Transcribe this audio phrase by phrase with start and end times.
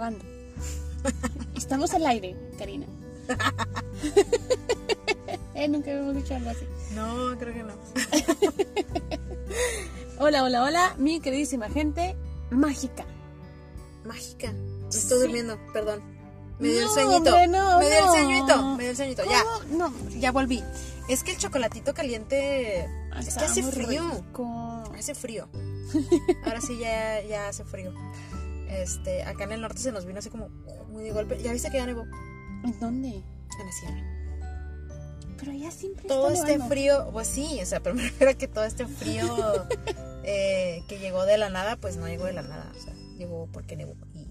[0.00, 0.24] grabando.
[1.54, 2.86] Estamos al aire, Karina.
[5.54, 6.66] eh, nunca habíamos dicho algo así.
[6.94, 7.74] No, creo que no.
[10.18, 12.14] Hola, hola, hola, mi queridísima gente
[12.50, 13.04] mágica.
[14.04, 14.52] Mágica.
[14.88, 15.24] Estoy Sí.
[15.24, 16.00] durmiendo, perdón.
[16.58, 17.16] Me dio No, el sueñito.
[17.16, 18.12] hombre, no, me dio el no.
[18.12, 18.76] sueñito.
[18.76, 19.22] Me dio el sueñito.
[19.24, 19.42] Ya.
[19.70, 20.62] No, ya volví.
[21.08, 22.84] Es que el chocolatito caliente.
[23.18, 24.02] Es que hace frío.
[24.10, 24.82] rico.
[24.98, 25.48] Hace frío.
[26.44, 27.92] Ahora sí ya, ya hace frío.
[28.70, 30.48] Este, acá en el norte se nos vino así como
[30.88, 31.42] muy de golpe.
[31.42, 32.04] ¿Ya viste que ya nevó?
[32.64, 33.08] ¿En dónde?
[33.08, 34.16] En la sierra.
[35.38, 36.74] Pero ya siempre Todo está este nevando.
[36.74, 39.66] frío, pues sí, o sea, pero me refiero a que todo este frío
[40.22, 43.48] eh, que llegó de la nada, pues no llegó de la nada, o sea, llegó
[43.52, 43.94] porque nevó.
[44.14, 44.28] Y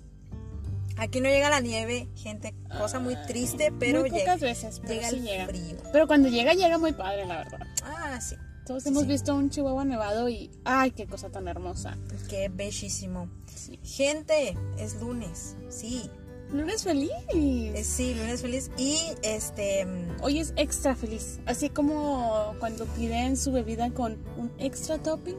[0.98, 4.94] aquí no llega la nieve, gente, cosa muy triste, pero muy llega, pocas veces, pero
[4.94, 5.46] llega sí el llega.
[5.48, 5.78] frío.
[5.92, 7.60] Pero cuando llega, llega muy padre, la verdad.
[7.84, 8.36] Ah, sí,
[8.70, 9.08] Todos hemos sí.
[9.10, 11.98] visto un chihuahua nevado y ¡ay, qué cosa tan hermosa!
[12.30, 13.28] qué bellísimo.
[13.48, 13.80] Sí.
[13.84, 16.08] Gente, es lunes, sí,
[16.54, 17.10] Lunes feliz.
[17.34, 19.88] es, sí, lunes feliz y este...
[19.88, 21.40] mm, Hoy es extra feliz.
[21.48, 25.38] Así como cuando piden su bebida con un extra topping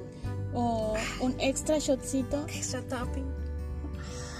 [0.52, 2.44] o un extra shotcito.
[2.48, 3.26] Extra topping.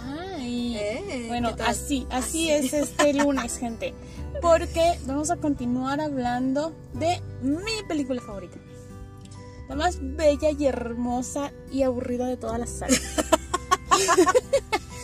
[0.04, 0.76] Ay.
[0.76, 3.94] Eh, Bueno, así, así es este lunes, gente.
[4.42, 8.58] Porque vamos a continuar hablando de mi película favorita.
[9.70, 13.00] La más bella y hermosa y aburrida de todas las sagas.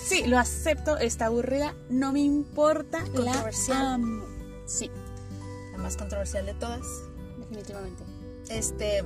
[0.05, 3.00] sí, lo acepto, está aburrida, no me importa.
[3.03, 3.78] Controversial.
[3.78, 4.25] La amo.
[4.67, 4.91] Sí,
[5.72, 6.84] La más controversial de todas.
[7.39, 8.03] definitivamente.
[8.48, 9.05] Este.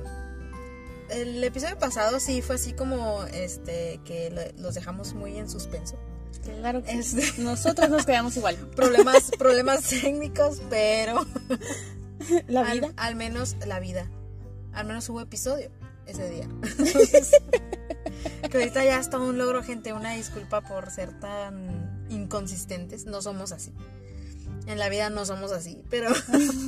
[1.09, 5.97] El episodio pasado sí fue así como este que lo- los dejamos muy en suspenso.
[6.43, 7.19] Claro que sí.
[7.19, 8.55] Este- Nosotros nos quedamos igual.
[8.75, 11.25] Problemas, problemas técnicos, pero
[12.47, 12.93] La al, vida.
[12.97, 14.09] al menos la vida.
[14.73, 15.69] Al menos hubo episodio
[16.05, 16.43] ese día.
[16.43, 17.31] Entonces,
[18.49, 19.93] que ahorita ya es todo un logro, gente.
[19.93, 23.05] Una disculpa por ser tan inconsistentes.
[23.05, 23.73] No somos así.
[24.67, 26.09] En la vida no somos así, pero,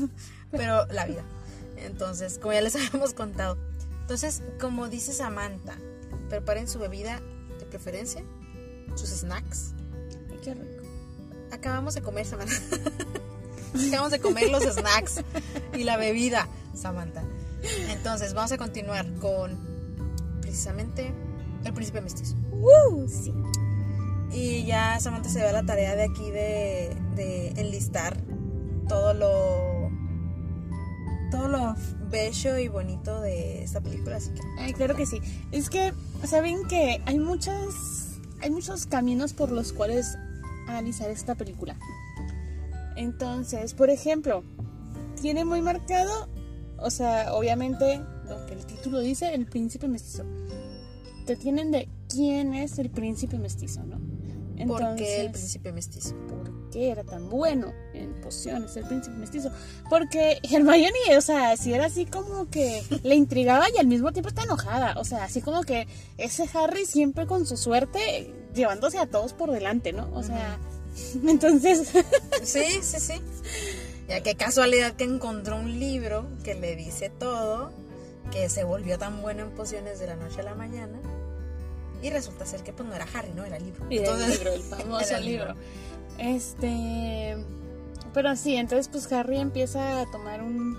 [0.51, 1.23] pero la vida.
[1.77, 3.57] Entonces, como ya les habíamos contado.
[4.01, 5.77] Entonces, como dice Samantha,
[6.29, 7.22] preparen su bebida
[7.59, 8.23] de preferencia,
[8.95, 9.73] sus snacks.
[10.29, 10.83] Ay, qué rico.
[11.51, 12.56] Acabamos de comer, Samantha.
[13.88, 15.22] Acabamos de comer los snacks
[15.73, 17.23] y la bebida, Samantha.
[17.90, 19.57] Entonces, vamos a continuar con
[20.41, 21.13] precisamente
[21.63, 22.35] el príncipe mestizo.
[22.51, 23.34] Uh, sí.
[24.31, 28.18] Y ya Samantha se a la tarea de aquí de, de enlistar
[28.88, 29.74] todo lo
[31.34, 31.75] todo lo
[32.12, 35.19] bello y bonito de esta película, así que Ay, claro que sí.
[35.51, 35.94] Es que,
[36.25, 38.19] saben que hay muchas.
[38.41, 40.18] Hay muchos caminos por los cuales
[40.68, 41.75] analizar esta película.
[42.95, 44.44] Entonces, por ejemplo,
[45.19, 46.28] tiene muy marcado,
[46.83, 50.23] o sea, obviamente, lo que el título dice, el príncipe mestizo.
[51.25, 54.01] Te tienen de quién es el príncipe mestizo, ¿no?
[54.67, 56.16] ¿por qué el príncipe mestizo?
[56.27, 59.51] ¿por qué era tan bueno en pociones el príncipe mestizo?
[59.89, 64.29] Porque Hermione, o sea, si era así como que le intrigaba y al mismo tiempo
[64.29, 69.07] está enojada, o sea, así como que ese Harry siempre con su suerte llevándose a
[69.07, 70.09] todos por delante, ¿no?
[70.13, 70.59] O sea,
[71.27, 71.91] entonces,
[72.44, 73.13] Sí, sí, sí.
[74.13, 77.72] Ya qué casualidad que encontró un libro que le dice todo,
[78.31, 81.00] que se volvió tan bueno en pociones de la noche a la mañana.
[82.03, 83.85] Y resulta ser que pues no era Harry, no era el libro.
[83.90, 85.56] y el libro, el famoso libro.
[86.19, 87.35] Este,
[88.13, 90.78] pero sí, entonces pues Harry empieza a tomar un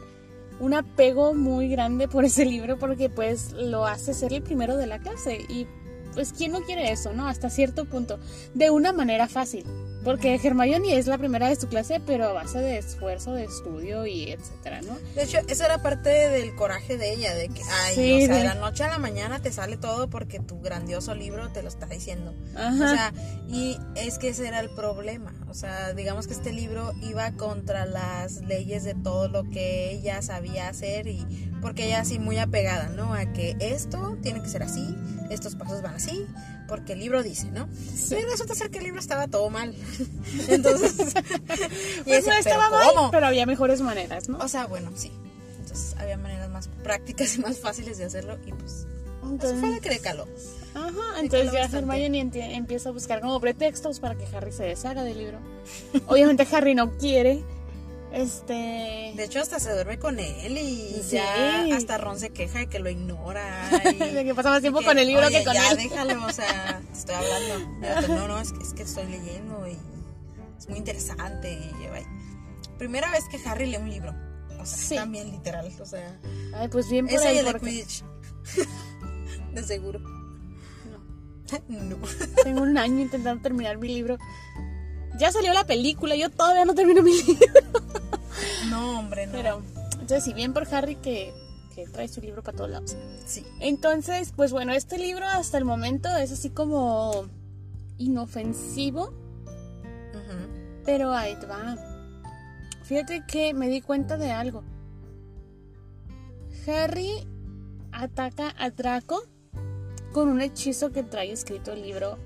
[0.61, 4.87] un apego muy grande por ese libro porque pues lo hace ser el primero de
[4.87, 5.66] la clase y
[6.15, 7.27] pues quién no quiere eso, ¿no?
[7.27, 8.21] Hasta cierto punto,
[8.55, 9.65] de una manera fácil,
[10.04, 14.06] porque Hermione es la primera de su clase, pero a base de esfuerzo, de estudio
[14.06, 14.97] y etcétera, ¿no?
[15.15, 18.34] De hecho, eso era parte del coraje de ella, de que, ay, Sí, o sea,
[18.37, 21.62] de- de la noche a la mañana te sale todo porque tu grandioso libro te
[21.62, 22.34] lo está diciendo.
[22.56, 22.75] Ajá.
[22.75, 23.12] O sea,
[23.48, 25.32] y es que ese era el problema.
[25.48, 30.21] O sea, digamos que este libro iba contra las leyes de todo lo que ella
[30.22, 31.25] sabía hacer y
[31.62, 33.15] porque ella así muy apegada, ¿no?
[33.15, 34.95] A que esto tiene que ser así,
[35.34, 36.27] estos pasos van así,
[36.69, 37.69] porque el libro dice, ¿no?
[37.95, 38.16] Sí.
[38.16, 39.75] Y resulta ser que el libro estaba todo mal.
[40.48, 40.95] Entonces,
[42.01, 43.10] y Pues no estaba "¿Pero mal, cómo?".
[43.10, 44.39] pero había mejores maneras, ¿no?
[44.39, 45.13] O sea, bueno, sí.
[45.60, 48.86] Entonces había maneras más prácticas y más fáciles de hacerlo y pues eso
[49.31, 50.27] Entonces, fue lo que le caló.
[50.75, 51.65] Ajá, entonces ya.
[51.65, 55.39] Hermione empieza a buscar como pretextos para que Harry se deshaga del libro.
[56.07, 57.42] Obviamente Harry no quiere.
[58.15, 59.13] Este.
[59.16, 61.16] De hecho, hasta se duerme con él y Sí.
[61.16, 63.69] ya hasta Ron se queja de que lo ignora.
[63.84, 65.77] Y, De que pasa más tiempo y con el libro "Oye, que con ya él".
[65.77, 68.09] déjalo, o sea, te estoy hablando.
[68.15, 69.77] No, no, es que, es que estoy leyendo y
[70.59, 71.53] es muy interesante.
[71.53, 71.75] Y.
[72.78, 74.15] Primera vez que Harry lee un libro.
[74.61, 74.95] O sea, Sí.
[74.95, 75.71] también literal.
[75.81, 76.19] O sea,
[76.55, 77.39] Ay, pues bien por ese y ahí.
[77.39, 78.05] el de porque- Quidditch.
[79.55, 79.99] de seguro.
[80.01, 81.84] No.
[81.84, 81.97] no.
[82.43, 84.19] Tengo un año intentando terminar mi libro.
[85.16, 87.47] Ya salió la película, yo todavía no termino mi libro.
[88.69, 89.33] No, hombre, no.
[89.33, 89.63] Pero,
[89.93, 91.33] entonces, si bien por Harry que,
[91.75, 92.97] que trae su libro para todos lados.
[93.27, 93.45] Sí.
[93.61, 97.27] Entonces, pues bueno, este libro hasta el momento es así como
[97.99, 99.13] inofensivo,
[100.84, 101.77] pero ahí te va.
[102.83, 104.63] Fíjate que me di cuenta de algo.
[106.66, 107.27] Harry
[107.93, 109.25] ataca a Draco
[110.13, 112.19] con un hechizo que trae escrito el libro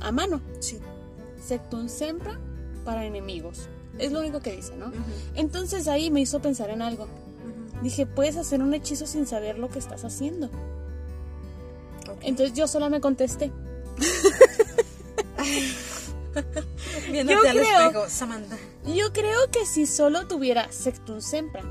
[0.00, 0.40] a mano.
[0.60, 0.78] Sí.
[1.46, 2.38] Sectum Sempra
[2.84, 3.68] para enemigos.
[3.98, 4.90] Es lo único que dice, ¿no?
[5.34, 7.06] Entonces ahí me hizo pensar en algo.
[7.82, 10.50] Dije, puedes hacer un hechizo sin saber lo que estás haciendo.
[12.22, 13.52] Entonces yo sola me contesté.
[17.10, 18.56] Viéndote yo al creo- espejo, Samantha.
[18.86, 21.62] Yo creo que si solo tuviera Sectum Sempra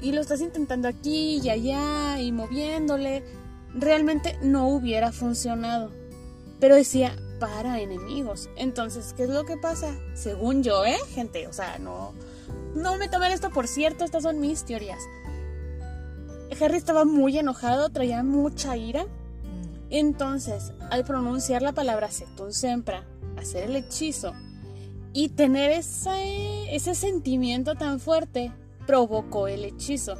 [0.00, 3.24] y lo estás intentando aquí y allá y moviéndole,
[3.74, 5.90] realmente no hubiera funcionado.
[6.60, 8.48] Pero decía para enemigos.
[8.56, 9.94] Entonces, ¿qué es lo que pasa?
[10.14, 11.46] Según yo, ¿eh, gente?
[11.46, 12.14] O sea, no,
[12.74, 15.02] no me tomen esto por cierto, estas son mis teorías.
[16.58, 19.04] Harry estaba muy enojado, traía mucha ira.
[19.90, 23.04] Entonces, al pronunciar la palabra Sectum Sempra,
[23.36, 24.32] hacer el hechizo
[25.12, 28.52] y tener ese, ese sentimiento tan fuerte,
[28.86, 30.16] provocó el hechizo.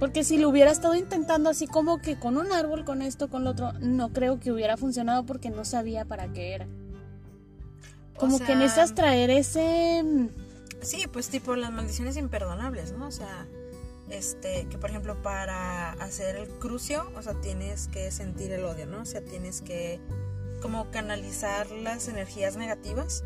[0.00, 3.44] Porque si lo hubiera estado intentando así como que con un árbol, con esto, con
[3.44, 6.66] lo otro, no creo que hubiera funcionado porque no sabía para qué era.
[8.16, 10.02] O Como que necesitas traer ese...
[10.02, 10.28] mm,
[10.82, 13.06] Sí, pues tipo las maldiciones imperdonables, ¿no?
[13.08, 13.46] O sea,
[14.08, 18.86] este, que por ejemplo para hacer el crucio, o sea, tienes que sentir el odio,
[18.86, 19.02] ¿no?
[19.02, 20.00] O sea, tienes que
[20.62, 23.24] como canalizar las energías negativas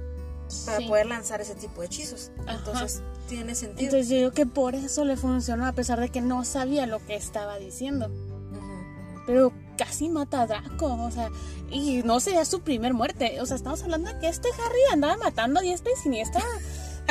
[0.67, 0.88] para sí.
[0.88, 2.31] poder lanzar ese tipo de hechizos.
[2.46, 2.58] Ajá.
[2.58, 3.85] Entonces, tiene sentido.
[3.85, 7.05] Entonces yo digo que por eso le funcionó a pesar de que no sabía lo
[7.05, 8.11] que estaba diciendo.
[9.26, 11.31] Pero casi mata a Draco, o sea,
[11.70, 13.41] y no sería su primer muerte.
[13.41, 16.43] O sea, estamos hablando de que este Harry andaba matando a diestra y siniestra.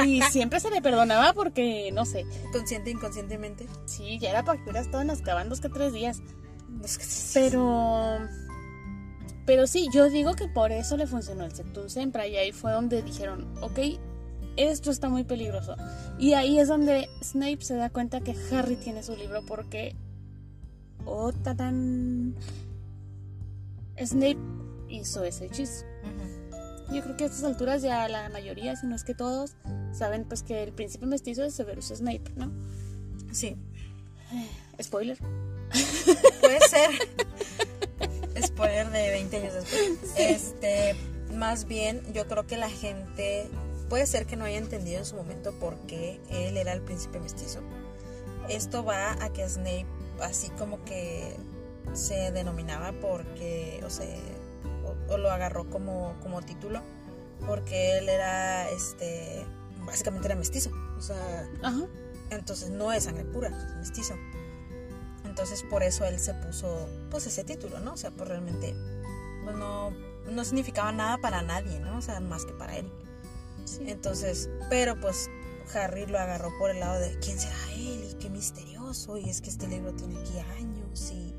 [0.05, 3.67] Y siempre se le perdonaba porque, no sé, Consciente inconscientemente.
[3.85, 6.21] sí, ya era para que hubiera estado en Azkaban dos que tres días.
[7.33, 8.19] Pero,
[9.45, 12.27] pero sí, yo digo que por eso le funcionó el Septum Sempra.
[12.27, 13.79] Y ahí fue donde dijeron, ok,
[14.55, 15.75] esto está muy peligroso.
[16.17, 19.95] Y ahí es donde Snape se da cuenta que Harry tiene su libro porque...
[21.05, 22.35] Oh, tatán.
[23.97, 24.37] Snape
[24.87, 25.83] hizo ese hechizo.
[26.03, 26.95] Ujú.
[26.95, 29.55] Yo creo que a estas alturas ya la mayoría, si no es que todos,
[29.91, 32.51] saben pues que el príncipe mestizo es Severus Snape, ¿no?
[33.31, 33.57] Sí,
[34.81, 35.17] Spoiler.
[36.41, 36.89] puede ser.
[38.41, 40.13] Spoiler de 20 años después.
[40.17, 40.95] Este,
[41.33, 43.49] más bien, yo creo que la gente
[43.89, 47.19] puede ser que no haya entendido en su momento por qué él era el príncipe
[47.19, 47.59] mestizo.
[48.49, 49.85] Esto va a que Snape,
[50.21, 51.35] así como que
[51.93, 54.07] se denominaba porque, o sea,
[54.85, 56.81] o, o lo agarró como, como título,
[57.45, 59.45] porque él era, este,
[59.85, 60.71] básicamente era mestizo.
[60.97, 61.85] O sea, Ajá.
[62.29, 64.15] entonces no es sangre pura, es mestizo.
[65.33, 67.93] Entonces por eso él se puso pues ese título, ¿no?
[67.93, 68.75] O sea, pues realmente
[69.43, 69.89] pues, no,
[70.29, 71.97] no significaba nada para nadie, ¿no?
[71.97, 72.87] O sea, más que para él.
[73.65, 73.79] Sí.
[73.87, 75.31] Entonces, pero pues
[75.73, 79.41] Harry lo agarró por el lado de quién será él y qué misterioso y es
[79.41, 81.33] que este libro tiene aquí años y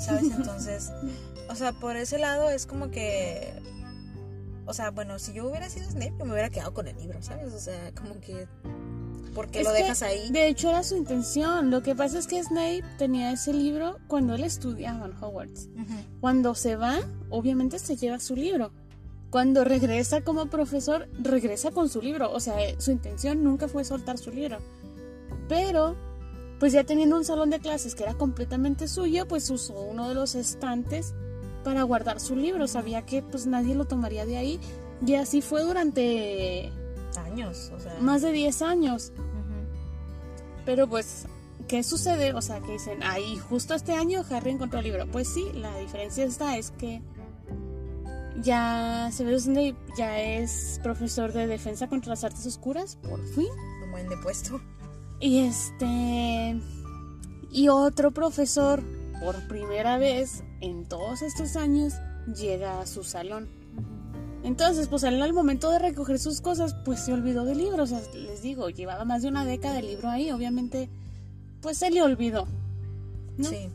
[0.00, 0.22] ¿sabes?
[0.34, 0.90] Entonces,
[1.50, 3.52] o sea, por ese lado es como que
[4.64, 7.20] o sea, bueno, si yo hubiera sido Snape, yo me hubiera quedado con el libro,
[7.20, 7.52] ¿sabes?
[7.52, 8.48] O sea, como que
[9.38, 10.30] ¿por qué Es lo que, dejas ahí?
[10.30, 11.70] De hecho, era su intención.
[11.70, 15.68] Lo que pasa es que Snape tenía ese libro cuando él estudiaba en Hogwarts.
[16.20, 16.98] Cuando se va,
[17.30, 18.72] obviamente se lleva su libro.
[19.30, 22.32] Cuando regresa como profesor, regresa con su libro.
[22.32, 24.58] O sea, eh, su intención nunca fue soltar su libro.
[25.48, 25.94] Pero,
[26.58, 30.16] pues ya teniendo un salón de clases que era completamente suyo, pues usó uno de
[30.16, 31.14] los estantes
[31.62, 32.66] para guardar su libro.
[32.66, 34.58] Sabía que pues nadie lo tomaría de ahí.
[35.06, 36.72] Y así fue durante
[37.16, 37.94] años, o sea.
[38.00, 39.12] más de 10 años.
[40.68, 41.24] Pero pues,
[41.66, 42.34] ¿qué sucede?
[42.34, 45.06] O sea, que dicen, ahí justo este año Harry encontró el libro.
[45.10, 47.00] Pues sí, la diferencia está es que
[48.42, 53.48] ya Severus Snape ya es profesor de defensa contra las artes oscuras, por fin.
[53.82, 54.60] Un buen depuesto.
[55.20, 56.60] Y este...
[57.50, 58.82] Y otro profesor,
[59.24, 61.94] por primera vez en todos estos años,
[62.26, 63.48] llega a su salón.
[64.44, 67.82] Entonces, pues él al momento de recoger sus cosas, pues se olvidó del libro.
[67.82, 70.30] O sea, les digo, llevaba más de una década el libro ahí.
[70.30, 70.88] Obviamente,
[71.60, 72.46] pues se le olvidó.
[73.36, 73.48] ¿no?
[73.48, 73.68] Sí,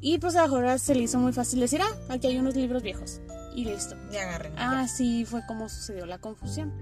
[0.00, 3.20] Y pues ahora se le hizo muy fácil decir, ah, aquí hay unos libros viejos.
[3.54, 3.96] Y listo.
[4.12, 4.58] y agarren.
[4.58, 6.72] Así fue como sucedió la confusión.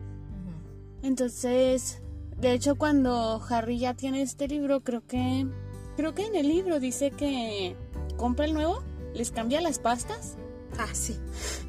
[1.03, 2.01] Entonces,
[2.39, 5.47] de hecho, cuando Harry ya tiene este libro, creo que.
[5.97, 7.77] Creo que en el libro dice que
[8.17, 10.37] compra el nuevo, les cambia las pastas
[10.79, 11.17] Ah, sí.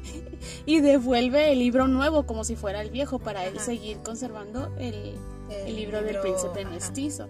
[0.66, 3.66] y devuelve el libro nuevo como si fuera el viejo para él Ajá.
[3.66, 5.16] seguir conservando el,
[5.50, 6.70] El el libro, del libro, príncipe ajá.
[6.70, 7.28] mestizo.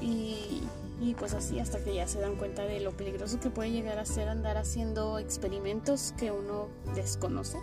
[0.00, 0.62] Y,
[1.00, 3.98] y pues así hasta que ya se dan cuenta de lo peligroso que puede llegar
[3.98, 7.58] a ser andar haciendo experimentos que uno desconoce.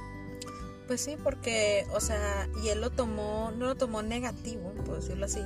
[0.87, 5.25] Pues sí, porque, o sea, y él lo tomó, no lo tomó negativo, por decirlo
[5.25, 5.41] así,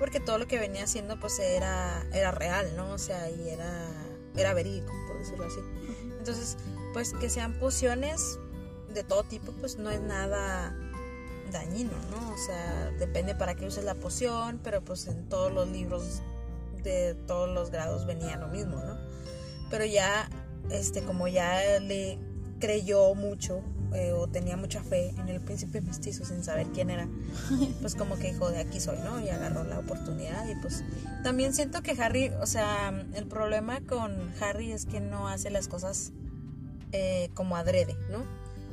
[0.00, 2.90] porque todo lo que venía haciendo pues era, era real, ¿no?
[2.92, 3.88] O sea, y era,
[4.36, 5.60] era verídico, por decirlo así.
[6.18, 6.56] Entonces,
[6.92, 8.38] pues que sean pociones
[8.92, 10.74] de todo tipo, pues no es nada
[11.52, 12.32] dañino, ¿no?
[12.32, 16.22] O sea, depende para qué uses la poción, pero pues en todos los libros
[16.82, 18.98] de todos los grados venía lo mismo, ¿no?
[19.70, 20.28] Pero ya,
[20.70, 22.18] este, como ya le
[22.58, 23.62] creyó mucho
[23.94, 27.08] eh, o tenía mucha fe en el príncipe mestizo sin saber quién era,
[27.80, 29.20] pues como que dijo, de aquí soy, ¿no?
[29.20, 30.84] Y agarró la oportunidad y pues
[31.22, 35.68] también siento que Harry, o sea, el problema con Harry es que no hace las
[35.68, 36.12] cosas
[36.92, 38.18] eh, como adrede, ¿no?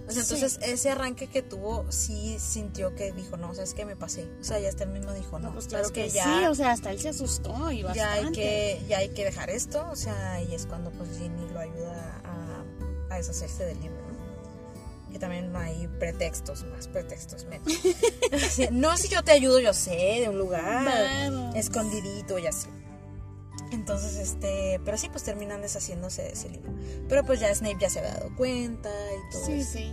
[0.08, 0.34] O sea, Sí.
[0.36, 3.98] entonces ese arranque que tuvo sí sintió que dijo, no, o sea, es que me
[3.98, 4.26] pasé.
[4.40, 6.56] O sea, ya hasta él mismo dijo, no, pues es claro que, ya, sí, o
[6.56, 8.08] sea, hasta él se asustó y ya bastante.
[8.28, 11.60] hay que ya hay que dejar esto, o sea, y es cuando pues Ginny lo
[11.60, 15.12] ayuda a, a deshacerse del libro, ¿no?
[15.12, 17.68] Que también no hay pretextos, más pretextos menos.
[18.72, 21.56] No, si yo te ayudo, yo sé, de un lugar Vamos.
[21.56, 22.68] escondidito y así.
[23.72, 26.72] Entonces, este, pero sí, pues terminan deshaciéndose de ese libro.
[27.10, 29.72] Pero pues ya Snape ya se había dado cuenta y todo Sí, eso.
[29.74, 29.92] sí.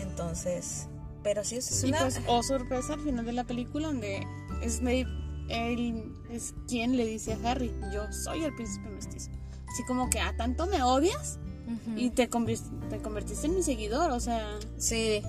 [0.00, 0.86] Entonces,
[1.22, 2.00] pero sí, es Y una...
[2.00, 4.26] pues, oh sorpresa, al final de la película, donde
[4.66, 5.06] Snape,
[5.48, 9.30] él es quien le dice a Harry, yo soy el príncipe mestizo.
[9.66, 11.38] Así como que, ¿a tanto me odias?
[11.96, 14.58] Y te, convis- te convertiste en mi seguidor, o sea...
[14.78, 15.22] Sí.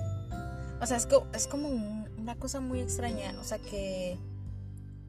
[0.80, 3.34] O sea, es, co- es como un- una cosa muy extraña.
[3.40, 4.16] O sea, que.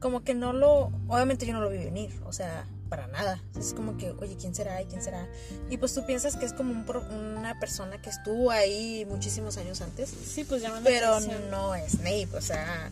[0.02, 0.90] Como que no lo.
[1.08, 2.10] Obviamente yo no lo vi venir.
[2.26, 3.40] O sea, para nada.
[3.58, 4.82] Es como que, oye, ¿quién será?
[4.82, 5.26] ¿Y quién será?
[5.70, 9.56] Y pues tú piensas que es como un pro- una persona que estuvo ahí muchísimos
[9.56, 10.10] años antes.
[10.10, 11.50] Sí, pues llama la Pero atención.
[11.50, 12.28] no es Snape.
[12.36, 12.90] O sea.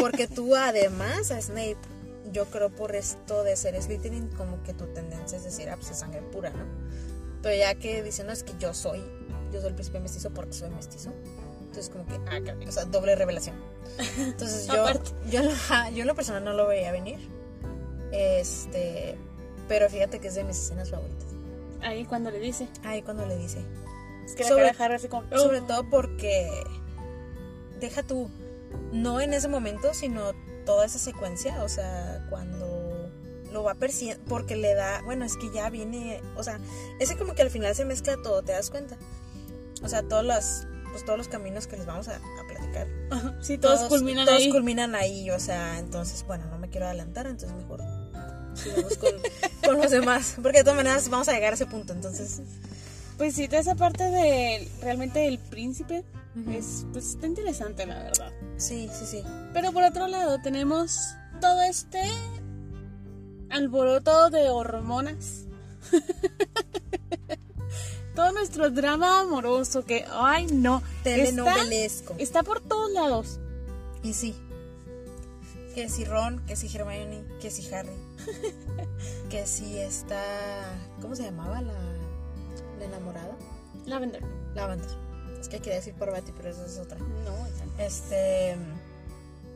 [0.00, 1.76] Porque tú, además, a Snape.
[2.32, 5.90] Yo creo por esto de ser Slytherin, como que tu tendencia es decir, ah, pues
[5.92, 6.64] es sangre pura, ¿no?
[7.42, 8.98] Pero ya que dicen, no, es que yo soy,
[9.52, 11.12] yo soy el príncipe mestizo porque soy mestizo.
[11.60, 13.54] Entonces como que, ah, caray, o sea, doble revelación.
[14.18, 14.86] Entonces yo,
[15.30, 17.18] yo, lo- yo en lo personal no lo veía venir.
[18.12, 19.16] Este,
[19.68, 21.26] pero fíjate que es de mis escenas favoritas.
[21.82, 22.68] Ahí cuando le dice.
[22.84, 23.58] Ahí cuando le dice.
[24.24, 25.28] Es que Sobre- la así como...
[25.36, 26.48] Sobre todo porque
[27.80, 28.30] deja tú,
[28.92, 30.32] no en ese momento, sino
[30.64, 33.10] toda esa secuencia, o sea, cuando
[33.52, 36.58] lo va persiguiendo, porque le da, bueno, es que ya viene, o sea,
[36.98, 38.96] ese como que al final se mezcla todo, ¿te das cuenta?
[39.82, 42.18] O sea, todos los, pues todos los caminos que les vamos a,
[43.10, 44.50] Ajá, Sí, todos, culminan todos ahí.
[44.50, 47.82] culminan ahí, o sea, entonces, bueno, no me quiero adelantar, entonces mejor
[48.54, 49.10] sigamos con,
[49.64, 52.40] con los demás, porque de todas maneras vamos a llegar a ese punto, entonces...
[53.16, 56.04] Pues sí, toda esa parte de realmente del príncipe
[56.34, 56.50] Ujú.
[56.50, 58.32] es, pues, está interesante, la verdad.
[58.56, 59.22] Sí, sí, sí.
[59.52, 62.02] Pero por otro lado tenemos todo este
[63.50, 65.44] alboroto de hormonas.
[68.14, 72.14] todo nuestro drama amoroso que, ay no, está, Telenovelesco.
[72.18, 73.40] está por todos lados.
[74.02, 74.34] Y sí.
[75.74, 77.90] Que si Ron, que si Hermione, que si Harry.
[79.30, 80.22] que si está.
[81.00, 81.74] ¿Cómo se llamaba la,
[82.78, 83.36] la enamorada?
[83.86, 84.22] Lavender.
[84.54, 84.88] Lavender.
[85.40, 86.98] Es que quería decir Parvati, pero eso es otra.
[86.98, 87.72] No, esa no.
[87.78, 88.56] Este.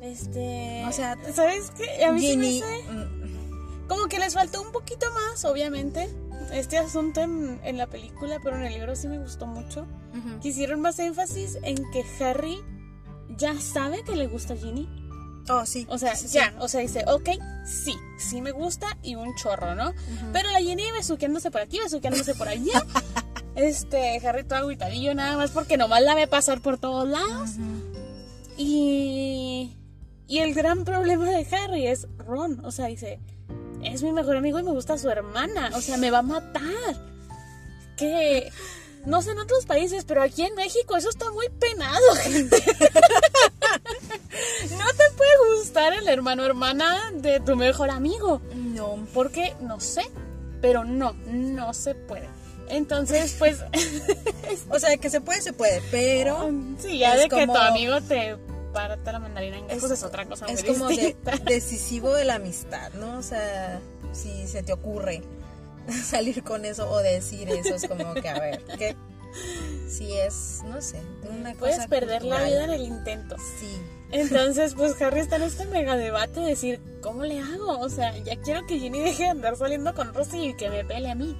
[0.01, 0.85] Este.
[0.87, 2.05] O sea, ¿sabes qué?
[2.05, 6.09] A mí se me hace mm, como que les faltó un poquito más, obviamente.
[6.53, 9.87] Este asunto en, en la película, pero en el libro sí me gustó mucho.
[10.15, 10.41] ujú.
[10.41, 12.59] Quisieron más énfasis en que Harry
[13.37, 14.89] ya sabe que le gusta Ginny.
[15.51, 15.87] Oh, sí.
[15.89, 17.31] O sea, sí, sí, ya, o sea, dice, ok,
[17.65, 19.95] sí, sí me gusta y un chorro, ¿no?
[20.33, 22.85] Pero la Ginny besuqueándose por aquí, besuqueándose por allá.
[23.55, 27.53] este, Harry todo agüitadillo nada más porque nomás la ve pasar por todos lados.
[28.57, 29.77] Y,
[30.27, 32.65] y el gran problema de Harry es Ron.
[32.65, 33.21] O sea, dice,
[33.83, 35.71] es mi mejor amigo y me gusta su hermana.
[35.75, 36.63] O sea, me va a matar.
[37.97, 38.51] Que,
[39.07, 42.57] no sé en otros países, pero aquí en México eso está muy penado, gente.
[44.71, 48.41] no te puede gustar el hermano o hermana de tu mejor amigo.
[48.55, 49.07] No.
[49.15, 50.03] Porque, no sé,
[50.61, 52.29] pero no, no se puede.
[52.69, 53.65] Entonces, pues,
[54.71, 56.51] O sea, que se puede, se puede, pero.
[56.79, 58.37] sí, ya de que como- tu amigo te
[58.73, 62.37] parta la mandarina en gajos es, otra cosa Es muy como de- decisivo de la
[62.37, 63.19] amistad, ¿no?
[63.19, 63.81] O sea,
[64.13, 65.23] si se te ocurre
[66.05, 68.97] salir con eso o decir eso, es como que, a ver, ¿qué?
[69.89, 73.37] Si es, no sé, una Puedes cosa perder la vida en el intento.
[73.61, 73.79] Sí.
[74.11, 77.79] Entonces, pues Harry está en este mega debate de decir, ¿cómo le hago?
[77.79, 80.83] O sea, ya quiero que Ginny deje de andar saliendo con Rosy y que me
[80.85, 81.37] pele a mí.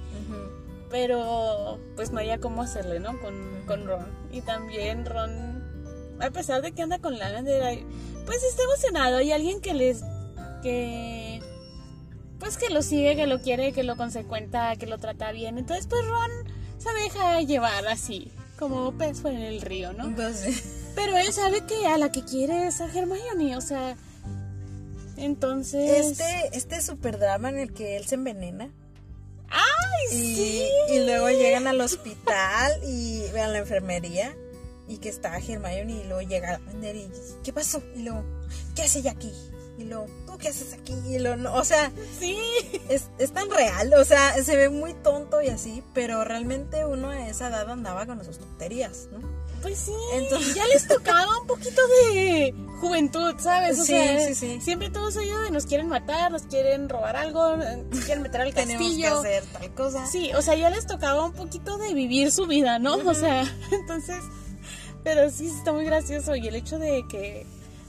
[0.89, 3.19] Pero pues no había cómo hacerle, ¿no?
[3.21, 4.07] Con, con Ron.
[4.31, 5.58] Y también Ron,
[6.19, 7.83] a pesar de que anda con Lavender,
[8.25, 9.21] pues está emocionado.
[9.21, 10.01] Y alguien que les...
[10.61, 11.41] que...
[12.39, 15.57] Pues que lo sigue, que lo quiere, que lo consecuenta, que lo trata bien.
[15.57, 16.31] Entonces pues Ron
[16.77, 20.15] se deja llevar así, como pez fuera en el río, ¿no?
[20.15, 20.45] Pues.
[20.95, 23.97] Pero él sabe que a la que quiere es a Hermione, o sea...
[25.17, 26.05] Entonces...
[26.05, 28.69] Este, este super drama en el que él se envenena.
[29.49, 30.69] ¡Ay, Y, sí!
[30.93, 34.33] y luego llegan al hospital y a la enfermería
[34.89, 37.09] y que está Hermione y luego llega a vender y
[37.43, 37.81] ¿qué pasó?
[37.95, 38.23] Y luego,
[38.75, 39.31] ¿qué hace ella aquí?
[39.77, 40.93] Y luego, ¿tú qué haces aquí?
[41.07, 42.37] Y luego, no, o sea, Sí.
[42.89, 47.11] es, es tan real, o sea, se ve muy tonto y así, pero realmente uno
[47.11, 49.19] a esa edad andaba con sus tonterías, ¿no?
[49.61, 53.79] Pues sí, Entonces- ya les tocaba un poquito de juventud, ¿sabes?
[53.79, 54.59] O Sí, sea, sí, sí.
[54.61, 58.83] siempre todos ellos nos quieren matar, nos quieren robar algo, nos quieren meter al Tenemos
[58.95, 59.19] que castillo.
[59.19, 60.05] hacer tal cosa.
[60.07, 62.95] Sí, o sea, ya les tocaba un poquito de vivir su vida, ¿no?
[62.95, 64.17] O sea, entonces,
[65.09, 67.43] pero sí está muy gracioso y el hecho de que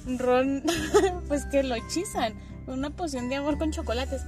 [0.07, 0.65] Ron,
[1.29, 2.35] pues que lo hechizan,
[2.67, 4.23] una poción de amor con chocolates.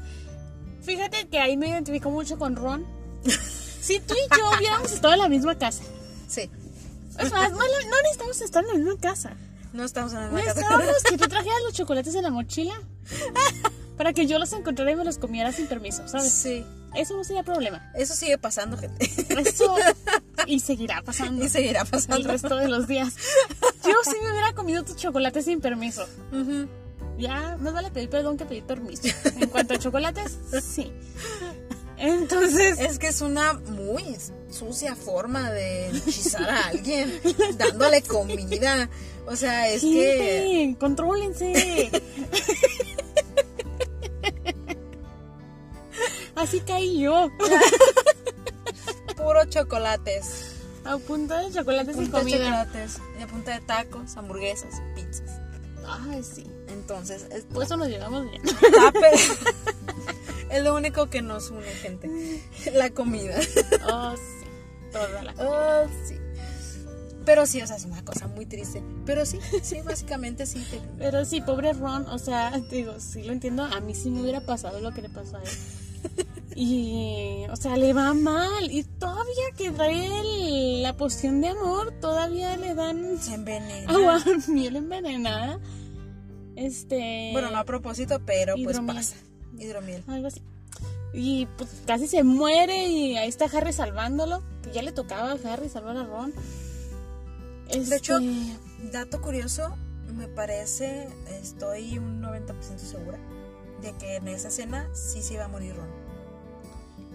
[0.83, 2.85] Fíjate que ahí me identifico mucho con Ron.
[3.83, 5.83] Si tú y yo hubiéramos estado en la misma casa,
[6.29, 6.49] Sí,
[7.19, 9.37] es más, no, no necesitamos estar en la misma casa.
[9.73, 10.61] no estamos en la misma casa.
[10.61, 12.75] Necesitábamos que tú trajeras los chocolates en la mochila
[13.97, 16.31] para que yo los encontrara y me los comiera sin permiso, ¿sabes?
[16.33, 17.91] Sí, Eso no sería problema.
[17.95, 19.11] eso sigue pasando, gente.
[19.41, 19.75] Eso
[20.47, 22.29] y seguirá pasando y seguirá el pasando.
[22.29, 23.15] resto de los días.
[23.85, 26.07] Yo sí me hubiera comido tus chocolates sin permiso.
[26.33, 26.69] Ujú.
[27.19, 29.03] Ya, más vale pedir perdón que pedir permiso.
[29.39, 30.93] En cuanto a chocolates, sí.
[31.99, 34.17] Entonces, Es que es una muy
[34.51, 37.21] sucia forma de hechizar a alguien,
[37.57, 38.89] dándole comida.
[39.27, 41.91] O sea, es que gente, contrólense.
[46.43, 47.31] Así caí yo.
[49.17, 50.49] puro chocolates.
[50.85, 52.39] A punta de chocolates y Punta de comida.
[52.67, 52.99] chocolates.
[53.19, 55.39] Y a punta de tacos, hamburguesas, pizzas.
[55.87, 56.47] Ay, sí.
[56.69, 58.43] Entonces, es, Por eso nos llevamos bien.
[58.43, 59.13] tape.
[60.51, 62.43] es lo único que nos une, gente.
[62.75, 63.37] La comida.
[63.91, 64.47] Oh, sí.
[64.91, 66.17] Toda la Oh, sí.
[67.25, 68.83] Pero sí, o sea, es una cosa muy triste.
[69.07, 70.67] Pero sí, sí, básicamente sí.
[70.69, 74.11] te- Pero sí, pobre Ron, o sea, te digo, sí lo entiendo, a mí sí
[74.11, 75.49] me hubiera pasado lo que le pasó a él.
[76.55, 78.71] Y, o sea, le va mal.
[78.71, 83.91] Y todavía que trae la poción de amor, todavía le dan Se envenena.
[83.91, 85.59] agua, miel envenenada.
[86.57, 87.31] Este.
[87.33, 89.17] Bueno, no a propósito, pero pues pasa.
[89.59, 90.05] Hidromiel.
[90.07, 90.43] Algo así.
[91.15, 94.43] Y pues casi se muere y ahí está Harry salvándolo.
[94.63, 96.33] Que ya le tocaba a Harry salvar a Ron.
[97.69, 98.59] De hecho, Este,
[98.93, 99.75] dato curioso,
[100.15, 101.09] me parece,
[101.41, 103.19] estoy un 90% segura
[103.83, 106.03] de que en esa escena sí se iba a morir Ron.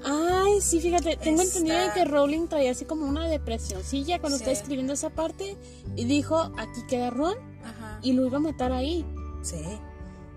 [0.05, 4.37] Ay, sí, fíjate, tengo Está- entendido de que Rowling traía así como una depresioncilla cuando
[4.37, 4.43] Sí.
[4.43, 5.57] estaba escribiendo esa parte
[5.95, 7.99] y dijo, aquí queda Ron Ajá.
[8.03, 9.03] y lo iba a matar ahí.
[9.41, 9.61] Sí.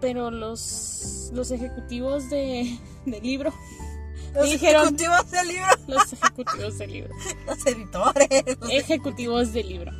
[0.00, 3.52] Pero los, los ejecutivos de, del libro,
[4.34, 7.14] Los dijeron- ejecutivos del libro, los ejecutivos del libro,
[7.46, 8.28] los editores.
[8.70, 9.92] ejecutivos del libro.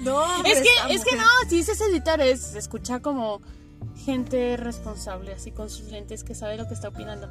[0.00, 3.40] No, Es que, es que no, si dices editores, se escucha como
[4.04, 7.28] gente responsable, así con sus lentes que sabe lo que está opinando.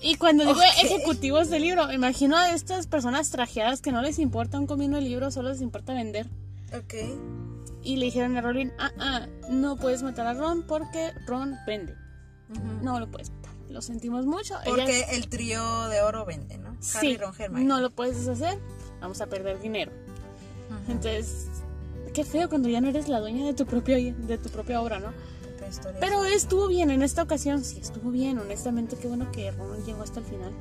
[0.00, 4.58] Y cuando digo ejecutivos del libro, imagino a estas personas trajeadas que no les importa
[4.58, 6.28] un comino el libro, solo les importa vender.
[6.76, 6.94] Ok.
[7.82, 11.94] Y le dijeron a Rowling, ah, ah, no puedes matar a Ron porque Ron vende.
[12.82, 13.52] No lo puedes matar.
[13.68, 14.54] Lo sentimos mucho.
[14.64, 16.70] Porque el trío de oro vende, ¿no?
[16.94, 17.64] Harry, sí, Ron, Hermione.
[17.64, 18.58] no lo puedes deshacer.
[19.00, 19.92] Vamos a perder dinero.
[20.88, 21.48] Entonces,
[22.14, 24.98] qué feo cuando ya no eres la dueña de tu propia, de tu propia obra,
[25.00, 25.12] ¿no?
[26.00, 28.38] Pero estuvo bien en esta ocasión, sí, estuvo bien.
[28.38, 30.52] Honestamente, qué bueno que Ron llegó hasta el final.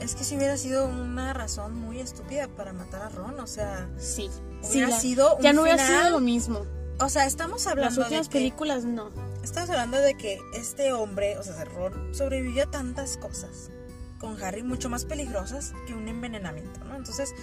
[0.00, 3.88] Es que si hubiera sido una razón muy estúpida para matar a Ron, o sea,
[3.98, 4.28] Sí,
[4.62, 6.64] sí, la- sido un ya no hubiera final- sido lo mismo.
[7.00, 9.10] o sea, estamos Las hablando de últimas que películas no.
[9.42, 13.70] estamos hablando de que este hombre, o sea, Ron sobrevivió a tantas cosas
[14.18, 16.96] con Harry mucho más peligrosas que un envenenamiento, ¿no?
[16.96, 17.34] Entonces,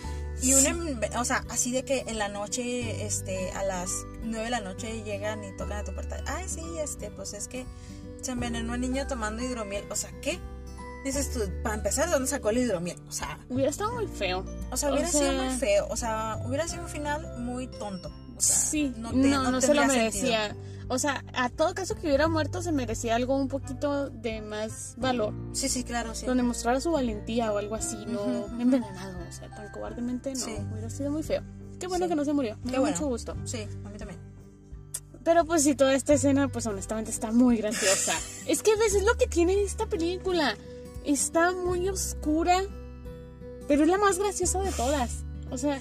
[0.41, 1.07] y un Sí.
[1.17, 3.89] o sea, así de que en la noche este a las
[4.23, 6.21] 9 de la noche llegan y tocan a tu puerta.
[6.27, 7.65] Ay, sí, este, pues es que
[8.21, 10.39] se envenenó un niño tomando hidromiel, o sea, ¿qué?
[11.05, 12.97] Dices tú, para empezar, ¿de dónde sacó el hidromiel?
[13.07, 14.43] O sea, Hubiera estado muy feo.
[14.71, 15.87] O sea, O hubiera sido sea- muy feo.
[15.91, 18.09] O sea, hubiera sido un final muy tonto.
[18.35, 20.33] O sea, sí, no, te- no, se lo tendría sentido.
[20.87, 24.93] O sea, a todo caso que hubiera muerto se merecía algo un poquito de más
[24.97, 25.33] valor.
[25.53, 26.25] Sí, sí, claro, sí.
[26.27, 28.61] Donde mostrara su valentía o algo así, no ujú.
[28.61, 29.17] envenenado.
[29.27, 30.39] O sea, tan cobardemente no.
[30.39, 30.55] Sí.
[30.71, 31.41] Hubiera sido muy feo.
[31.79, 32.09] Qué bueno Sí.
[32.09, 32.57] que no se murió.
[32.63, 32.95] Me Qué bueno.
[32.95, 33.35] mucho gusto.
[33.45, 34.19] Sí, a mí también.
[35.23, 38.13] Pero pues sí, toda esta escena, pues honestamente está muy graciosa.
[38.47, 40.55] es que a veces lo que tiene esta película.
[41.03, 42.61] está muy oscura,
[43.67, 45.23] pero es la más graciosa de todas.
[45.49, 45.79] O sea,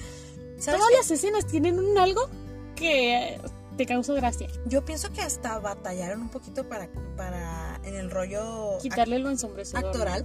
[0.58, 0.96] ¿Sabes todas qué?
[0.96, 2.28] las escenas tienen un algo
[2.74, 3.38] que
[3.76, 4.48] te causa gracia.
[4.66, 9.84] Yo pienso que hasta batallaron un poquito para, para en el rollo Quitarle lo ensombrecedor.
[9.86, 10.24] actoral.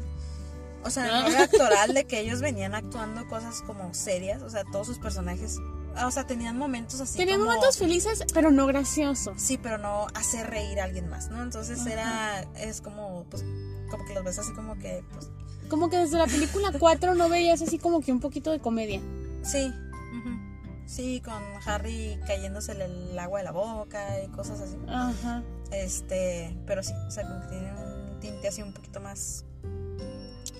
[0.84, 1.20] O sea, Ah.
[1.20, 4.42] el rollo actoral de que ellos venían actuando cosas como serias.
[4.42, 5.58] O sea, todos sus personajes.
[6.06, 7.18] O sea, tenían momentos así.
[7.18, 9.42] Tenían como- momentos felices, pero no graciosos.
[9.42, 11.42] Sí, pero no hacer reír a alguien más, ¿no?
[11.44, 12.42] Entonces era.
[12.56, 13.26] Es como.
[13.30, 13.44] Pues,
[13.90, 15.04] como que los ves así como que.
[15.12, 15.30] Pues,
[15.68, 19.02] Como que desde la película 4 no veías así como que un poquito de comedia.
[19.44, 19.72] sí.
[20.90, 24.76] Sí, con Harry cayéndose el agua de la boca y cosas así.
[24.88, 25.44] Ajá.
[25.72, 29.46] Este, pero sí, o sea, como que tiene un tinte así un poquito más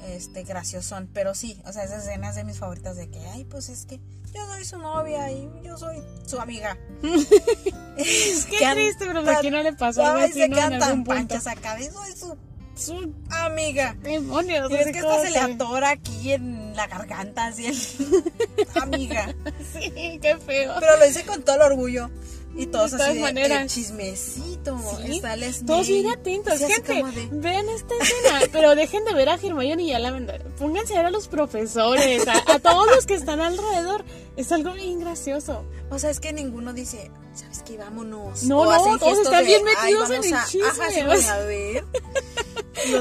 [0.08, 3.70] este graciosón, pero sí, o sea, esas escenas de mis favoritas de que, ay, pues
[3.70, 4.00] es que
[4.34, 6.78] yo soy su novia y yo soy su amiga.
[7.98, 10.58] es Qué triste, pero ¿a quién no le pasó algo así, no?
[10.58, 11.16] En algún punto.
[11.16, 12.38] panchas acá, y soy su
[12.80, 13.96] Su amiga.
[14.02, 14.72] demonios.
[14.72, 17.68] Y es que como hasta se le atora aquí en la garganta, así
[18.82, 19.36] amiga.
[19.74, 20.76] Sí, qué feo.
[20.80, 22.10] Pero lo hice con todo el orgullo.
[22.56, 23.64] Y todos De todas así de, maneras.
[23.64, 24.78] "Eh, chismecito.
[25.06, 25.66] Sí, Está el.
[25.66, 26.94] Todos bien atentos, gente.
[27.04, 30.44] de- Vean esta escena, pero dejen de ver a Hermione y a Lavender.
[30.58, 34.04] Pónganse a ver a los profesores, a, a todos los que están alrededor.
[34.36, 35.64] Es algo bien gracioso.
[35.92, 37.78] O sea, es que ninguno dice, ¿sabes qué?
[37.78, 38.44] Vámonos.
[38.44, 40.68] No, O no, todos están de, bien "Ay, metidos en el chisme".
[40.68, 41.84] Ajá, sí, voy a ver.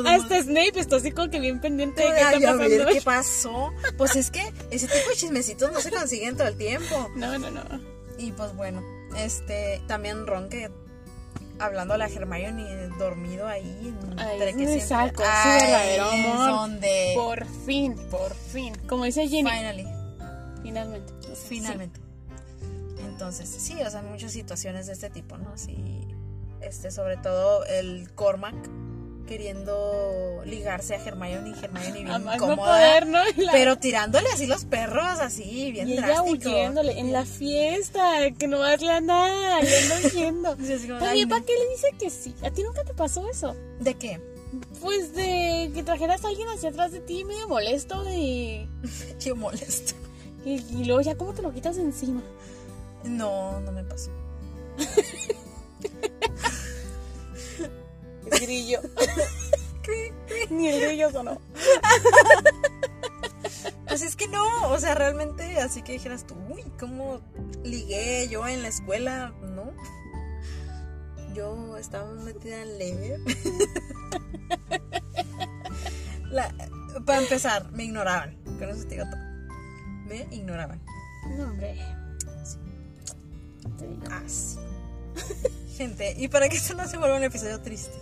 [0.07, 2.93] Hasta Snape está así como que bien pendiente de qué "Ay, está a ver pasando.
[2.93, 3.73] qué pasó.
[3.97, 7.11] Pues es que ese tipo de chismecitos no se consiguen todo el tiempo.
[7.17, 7.63] No, no, no.
[8.19, 8.83] Y pues bueno,
[9.17, 10.71] este, también Ron que
[11.61, 13.95] hablando a la Hermione dormido ahí.
[14.17, 16.49] Ahí entre que su verdadero amor.
[16.51, 18.75] donde Por fin, por fin.
[18.89, 19.87] Como dice Jenny, finally,
[20.63, 21.13] finalmente.
[21.21, 21.47] O sea, sí.
[21.49, 22.01] finalmente.
[23.07, 25.57] Entonces, sí, o sea, muchas situaciones de este tipo, ¿no?
[25.59, 26.07] Sí,
[26.61, 28.55] este, sobre todo el Cormac
[29.29, 32.57] queriendo ligarse a Hermione y Hermione bien A no incómoda.
[32.57, 33.19] poder, ¿no?
[33.37, 38.31] Y la- Pero tirándole así los perros, así, bien y ella huyéndole en la fiesta,
[38.39, 40.57] que no le anda, le anda huyendo.
[40.65, 41.35] Sí, así como, "Ay, También, no".
[41.35, 42.35] ¿para qué le dice que sí?
[42.43, 43.55] ¿A ti nunca te pasó eso?
[43.81, 44.21] ¿De qué?
[44.81, 48.67] Pues de que trajeras a alguien hacia atrás de ti medio molesto de...
[49.23, 49.93] Qué molesto.
[50.45, 52.23] Y, y luego ya cómo te lo quitas encima.
[53.05, 54.11] No, no me pasó.
[58.41, 58.81] grillo.
[60.51, 61.41] Ni el grillo sonó.
[63.87, 67.21] Pues es que no, o sea, realmente así que dijeras tú, uy, ¿cómo
[67.65, 69.33] ligué yo en la escuela?
[69.43, 69.73] No.
[71.35, 73.25] Yo estaba metida en.
[76.31, 76.55] La-
[77.07, 78.37] para empezar, me ignoraban.
[78.59, 79.21] Con eso te digo todo.
[80.07, 80.81] Me ignoraban.
[81.37, 81.79] No, hombre.
[83.79, 84.03] Te digo.
[84.11, 84.59] Así.
[85.79, 87.93] Gente, y para que esto no se vuelva un episodio triste.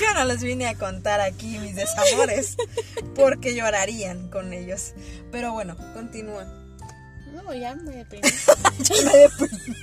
[0.00, 2.56] Yo no les vine a contar aquí mis desamores
[3.14, 4.94] porque llorarían con ellos.
[5.30, 6.46] Pero bueno, continúa.
[7.34, 8.26] No, ya me deprimí.
[8.78, 9.76] Ya me deprimí.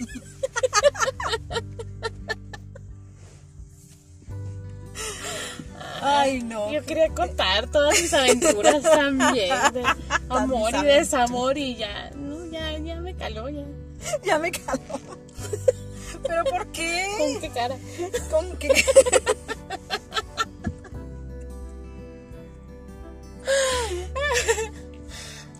[6.01, 6.71] Ay, no.
[6.71, 9.55] Yo quería contar todas mis aventuras también.
[9.73, 9.83] De
[10.29, 12.09] amor y desamor y ya.
[12.15, 12.44] No,
[12.85, 13.65] ya, me caló, ya.
[14.23, 14.79] Ya me caló.
[16.27, 17.37] ¿Pero por ¿Con qué?
[17.41, 17.75] qué cara?
[18.31, 18.69] ¿Con qué?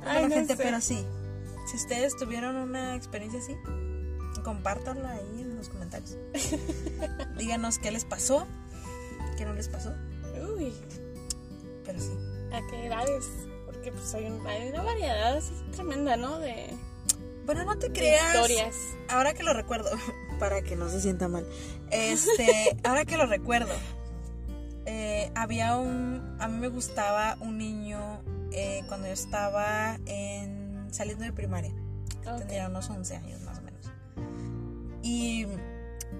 [0.06, 0.64] Ay, Bueno, no gente, sé.
[0.64, 1.06] pero sí.
[1.68, 3.56] Si ustedes tuvieron una experiencia así,
[4.44, 6.18] compártanla ahí en los comentarios.
[7.38, 8.46] Díganos qué les pasó,
[9.38, 9.94] qué no les pasó.
[10.58, 10.74] Uy,
[11.86, 12.12] Pero sí.
[12.54, 13.26] ¿a qué edades?
[13.66, 16.38] Porque pues hay, un- hay una variedad así tremenda, ¿no?
[16.40, 16.68] De,
[17.46, 18.36] Bueno, no te creas.
[18.36, 18.76] historias.
[19.10, 19.90] Ahora que lo recuerdo,
[20.40, 21.46] para que no se sienta mal.
[21.92, 23.74] Este, ahora que lo recuerdo,
[24.86, 26.38] eh, había un.
[26.40, 31.74] A mí me gustaba un niño eh, cuando yo estaba en saliendo de primaria.
[32.26, 32.40] Ok.
[32.40, 33.92] Tendría unos 11 años más o menos.
[35.04, 35.46] Y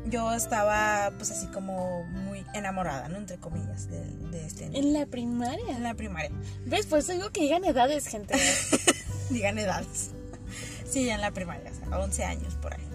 [0.08, 3.18] yo estaba, pues así como muy enamorada, ¿no?
[3.18, 4.88] Entre comillas, de, de este niño.
[4.88, 5.76] En la primaria.
[5.76, 6.32] En la primaria.
[6.66, 6.86] ¿Ves?
[6.86, 8.36] Pues digo que digan edades, gente.
[9.32, 10.12] Digan edades.
[10.86, 12.88] Sí, en la primaria, o sea, 11 años por ahí.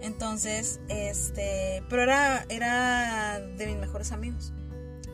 [0.00, 4.52] Entonces, este, pero era, era de mis mejores amigos.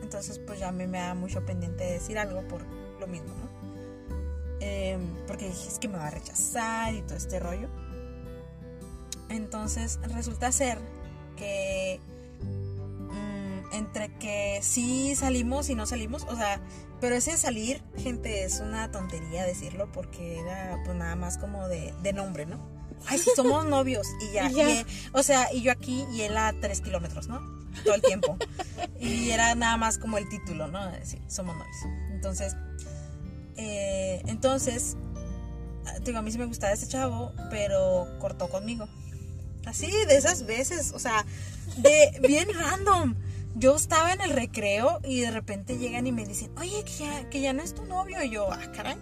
[0.01, 2.61] Entonces, pues ya a mí me da mucho pendiente decir algo por
[2.99, 3.49] lo mismo, ¿no?
[4.61, 7.69] Em, porque dije, es que me va a rechazar y todo este rollo.
[9.29, 10.79] Entonces, resulta ser
[11.37, 11.99] que
[12.41, 16.59] mm, entre que sí salimos y no salimos, o sea,
[16.99, 21.93] pero ese salir, gente, es una tontería decirlo porque era pues nada más como de,
[22.03, 22.59] de nombre, ¿no?
[23.05, 24.51] Ay, sí, somos novios y ya.
[24.51, 27.59] Y o sea, y yo aquí y él a tres kilómetros, ¿no?
[27.83, 28.37] todo el tiempo.
[28.99, 30.91] Y era nada más como el título, ¿no?
[30.91, 31.77] De decir, somos novios.
[32.11, 32.57] Entonces,
[33.55, 34.97] eh, entonces,
[36.03, 38.89] digo, a mí sí me gustaba ese chavo, pero cortó conmigo.
[39.65, 41.25] Así, de esas veces, o sea,
[41.77, 43.15] de bien random.
[43.55, 47.29] Yo estaba en el recreo y de repente llegan y me dicen, oye, que ya,
[47.29, 48.23] que ya no es tu novio.
[48.23, 48.97] Y yo, ah, caray,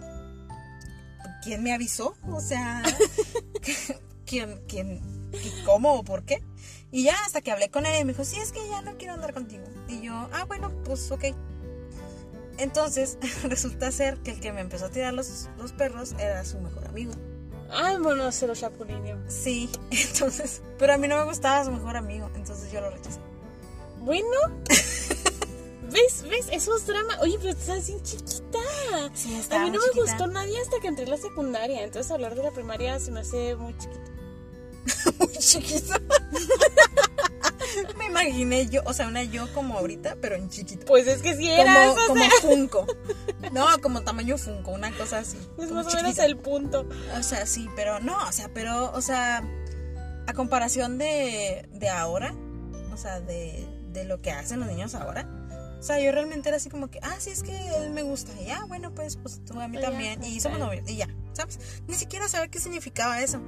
[1.42, 2.16] ¿quién me avisó?
[2.30, 2.82] O sea,
[4.26, 5.00] ¿quién, quién,
[5.64, 6.42] cómo o por qué?
[6.90, 8.96] Y ya hasta que hablé con él y me dijo, sí, es que ya no
[8.96, 9.64] quiero andar contigo.
[9.88, 11.24] Y yo, ah, bueno, pues ok.
[12.58, 16.58] Entonces, resulta ser que el que me empezó a tirar los, los perros era su
[16.58, 17.12] mejor amigo.
[17.70, 19.18] Ay, bueno, se lo chapulineo.
[19.28, 23.20] Sí, entonces, pero a mí no me gustaba su mejor amigo, entonces yo lo rechacé.
[24.00, 24.28] Bueno.
[25.90, 26.22] ¿Ves?
[26.28, 26.48] ¿Ves?
[26.52, 27.18] Eso es drama.
[27.20, 28.58] Oye, pero estás bien chiquita.
[29.14, 30.02] Sí, A mí no me chiquita.
[30.02, 31.82] gustó nadie hasta que entré a la secundaria.
[31.82, 34.10] Entonces hablar de la primaria se me hace muy chiquito.
[35.18, 36.00] muy chiquita.
[37.98, 40.84] me imaginé yo, o sea, una yo como ahorita, pero en chiquito.
[40.86, 42.86] Pues es que sí era como, eso, como sea, Funko.
[43.52, 45.38] No, como tamaño Funko, una cosa así.
[45.58, 46.86] es más o menos el punto.
[47.18, 49.42] O sea, sí, pero no, o sea, pero, o sea,
[50.26, 52.34] a comparación de, de ahora,
[52.92, 53.66] o sea, de,
[53.98, 55.28] de lo que hacen los niños ahora,
[55.78, 58.32] o sea, yo realmente era así como que, ah, sí, es que él me gusta,
[58.40, 60.64] y ya, bueno, pues, pues tú a mí Pues también, y pues, somos ya.
[60.64, 61.58] novios, y ya, ¿sabes?
[61.86, 63.40] Ni siquiera saber qué significaba eso.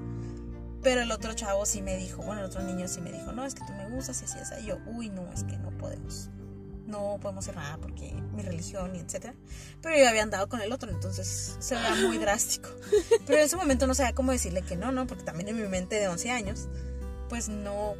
[0.83, 3.45] Pero el otro chavo sí me dijo, bueno, el otro niño sí me dijo, no,
[3.45, 4.55] es que tú me gustas y así, así.
[4.63, 6.31] Y yo, uy, no, es que no podemos.
[6.87, 9.35] No podemos hacer nada porque mi religión y etcétera.
[9.83, 12.71] Pero yo había andado con el otro, entonces se veía muy drástico.
[13.27, 15.07] Pero en ese momento no sabía cómo decirle que no, ¿no?
[15.07, 16.69] Porque también en mi mente de 11 años,
[17.29, 17.95] pues no,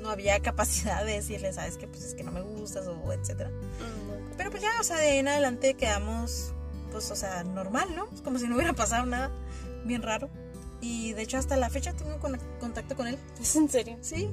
[0.00, 1.86] no había capacidad de decirle, ¿sabes qué?
[1.86, 3.50] Pues es que no me gustas o etcétera.
[3.50, 6.52] Mm, Pero pues ya, o sea, de ahí en adelante quedamos,
[6.92, 8.06] pues, o sea, normal, ¿no?
[8.22, 9.30] Como si no hubiera pasado nada,
[9.84, 10.28] bien raro.
[10.80, 13.18] Y de hecho hasta la fecha tengo con- contacto con él.
[13.40, 13.96] ¿Es en serio?
[14.02, 14.30] Sí.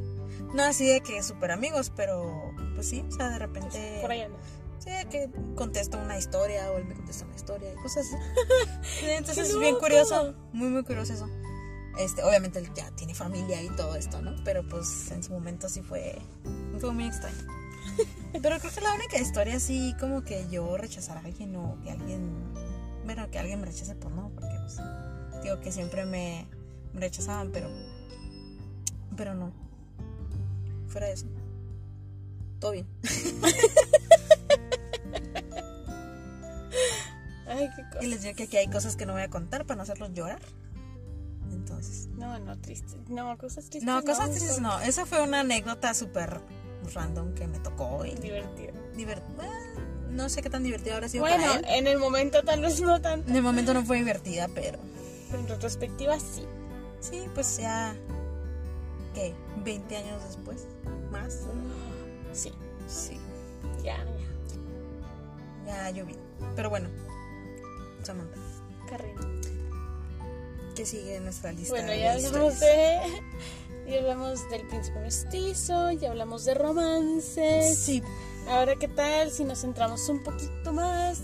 [0.53, 3.99] No así de que súper amigos, pero pues sí, o sea, de repente...
[4.01, 4.37] Por ahí anda.
[4.79, 8.15] Sí, que contesto una historia o él me contesta una historia y cosas así.
[9.05, 11.29] Entonces ¡Qué es bien curioso, muy muy curioso eso.
[11.97, 14.35] Este, obviamente él ya tiene familia y todo esto, ¿no?
[14.43, 16.17] Pero pues en su momento sí fue,
[16.79, 17.37] fue muy extraño.
[18.41, 21.91] Pero creo que la única historia así como que yo rechazar a alguien o que
[21.91, 22.31] alguien,
[23.05, 24.77] bueno, que alguien me rechace, pues no, porque pues
[25.43, 26.47] digo que siempre me,
[26.93, 27.69] me rechazaban, pero,
[29.17, 29.51] pero no.
[30.87, 31.25] Fuera de eso.
[32.59, 32.87] Todo bien.
[37.47, 38.03] Ay, qué cosa.
[38.03, 40.13] Y les digo que aquí hay cosas que no voy a contar para no hacerlos
[40.13, 40.41] llorar.
[41.51, 42.07] Entonces.
[42.17, 42.97] No, no, triste.
[43.09, 43.83] No, cosas tristes.
[43.83, 44.79] No, cosas tristes no.
[44.81, 46.39] Esa fue una anécdota súper
[46.93, 48.73] random que me tocó y Divertido.
[48.95, 49.79] divert- eh,
[50.11, 51.65] No sé qué tan divertido habrá sido Bueno, para él.
[51.69, 53.29] en el momento tal vez no tanto.
[53.29, 54.77] En el momento no fue divertida, pero
[55.33, 56.45] En retrospectiva sí.
[56.99, 57.95] sí, pues ya.
[59.13, 59.33] ¿Qué?
[59.63, 60.67] ¿20 años después?
[61.11, 61.39] ¿Más?
[62.33, 62.51] Sí,
[62.87, 63.17] Sí,
[63.83, 63.97] ya,
[65.65, 65.65] ya.
[65.65, 66.15] ya lloví.
[66.55, 66.89] Pero bueno,
[68.03, 68.37] Samantha,
[68.89, 69.21] Carrino.
[70.75, 71.73] ¿Qué sigue en nuestra lista?
[71.73, 72.99] Bueno, de ya hablamos de.
[73.87, 77.77] Ya hablamos del príncipe mestizo, ya hablamos de romances.
[77.77, 78.01] Sí,
[78.47, 81.23] Ahora, ¿qué tal si nos centramos un poquito más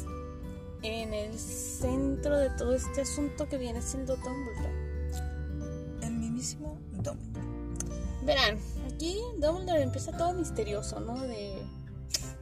[0.84, 4.88] en el centro de todo este asunto que viene siendo Dumbledore?
[6.02, 7.48] el mismísimo Dumbledore.
[8.24, 8.60] Verán,
[8.94, 11.20] aquí Dumbledore empieza todo misterioso, ¿no?
[11.22, 11.64] De.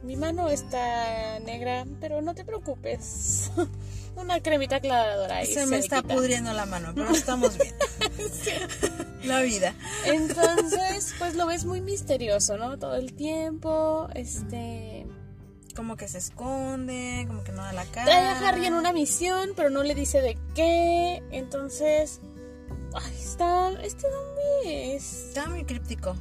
[0.02, 3.50] Mi mano está negra, pero no te preocupes.
[4.16, 5.46] Una cremita aclaradora ahí.
[5.46, 7.74] Se me está pudriendo la mano, pero estamos bien.
[9.24, 9.74] La vida.
[10.04, 12.78] Entonces, pues lo ves muy misterioso, ¿no?
[12.78, 15.06] Todo el tiempo, este...
[15.74, 18.06] Como que se esconde, como que no da la cara.
[18.06, 21.22] Trae a Harry en una misión, pero no le dice de qué.
[21.32, 22.20] Entonces...
[22.94, 23.72] Ay, está...
[23.82, 25.26] Este hombre es...
[25.28, 26.16] Está muy críptico.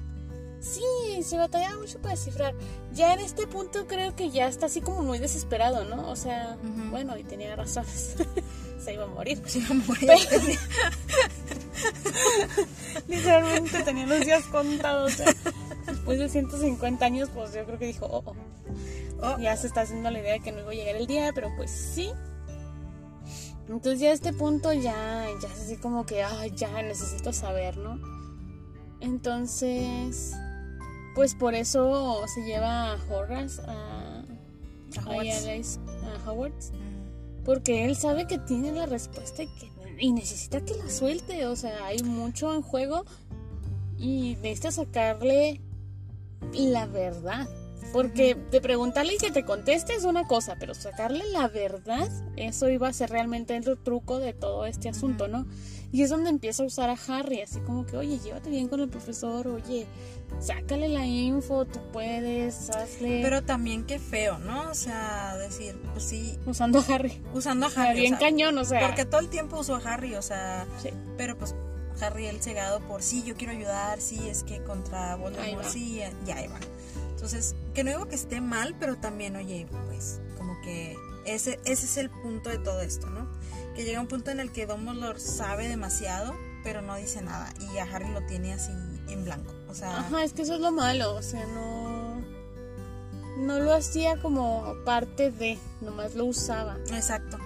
[0.66, 2.56] Sí, se batalla mucho para descifrar.
[2.92, 6.10] Ya en este punto creo que ya está así como muy desesperado, ¿no?
[6.10, 6.58] O sea,
[6.90, 8.16] bueno, y tenía razones.
[8.84, 9.40] se iba a morir.
[9.46, 10.10] Se iba a morir.
[13.08, 15.14] Literalmente tenía los días contados.
[15.14, 15.34] o sea,
[15.86, 18.36] después de 150 años, pues yo creo que dijo, oh, oh.
[19.22, 21.32] Oh, ya se está haciendo la idea de que no iba a llegar el día,
[21.34, 22.10] pero pues sí.
[23.68, 27.78] Entonces ya a este punto ya, ya es así como que, ay, ya necesito saber,
[27.78, 28.00] ¿no?
[29.00, 30.34] Entonces,
[31.16, 34.24] pues por eso se lleva a Horace a,
[34.98, 37.44] a Mm.
[37.44, 41.56] porque él sabe que tiene la respuesta y, que, y necesita que la suelte, o
[41.56, 43.06] sea, hay mucho en juego
[43.98, 45.62] y necesita sacarle
[46.54, 47.48] la verdad.
[47.94, 52.68] Porque de preguntarle y que te conteste es una cosa, pero sacarle la verdad, eso
[52.70, 55.46] iba a ser realmente el truco de todo este asunto, ¿no?
[55.96, 58.82] Y es donde empieza a usar a Harry, así como que, oye, llévate bien con
[58.82, 59.88] el profesor, oye,
[60.42, 63.22] sácale la info, tú puedes, hazle.
[63.24, 64.72] Pero también qué feo, ¿no?
[64.72, 66.38] O sea, decir, pues sí.
[66.46, 67.24] Usando a Harry.
[67.34, 68.02] Usando a Harry.
[68.02, 68.86] bien cañón, o sea.
[68.86, 70.68] Porque todo el tiempo usó a Harry, o sea.
[70.84, 70.90] Sí.
[71.16, 71.56] Pero pues
[72.02, 76.36] Harry el cegado por sí, yo quiero ayudar, sí, es que contra Voldemort, sí, ya
[76.36, 76.60] ahí va.
[77.12, 81.86] Entonces, que no digo que esté mal, pero también, oye, pues, como que ese, ese
[81.86, 83.30] es el punto de todo esto, ¿no?
[83.76, 86.34] Que llega un punto en el que Dumbledore sabe demasiado,
[86.64, 87.54] pero no dice nada.
[87.60, 88.72] Y a Harry lo tiene así
[89.10, 89.54] en blanco.
[89.70, 90.00] O sea.
[90.00, 91.16] Ajá, es que eso es lo malo.
[91.16, 92.22] O sea, no.
[93.38, 95.60] No lo hacía como parte de.
[95.82, 96.78] Nomás lo usaba.
[96.92, 97.38] Exacto.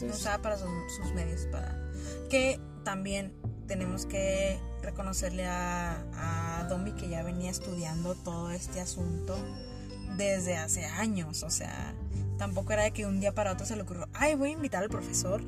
[0.00, 1.46] Lo usaba para sus, sus medios.
[1.46, 1.90] Para.
[2.28, 3.32] Que también
[3.66, 9.36] tenemos que reconocerle a, a Domi que ya venía estudiando todo este asunto
[10.16, 11.42] desde hace años.
[11.42, 11.94] O sea,
[12.38, 14.82] tampoco era de que un día para otro se le ocurrió, ay, voy a invitar
[14.82, 15.42] al profesor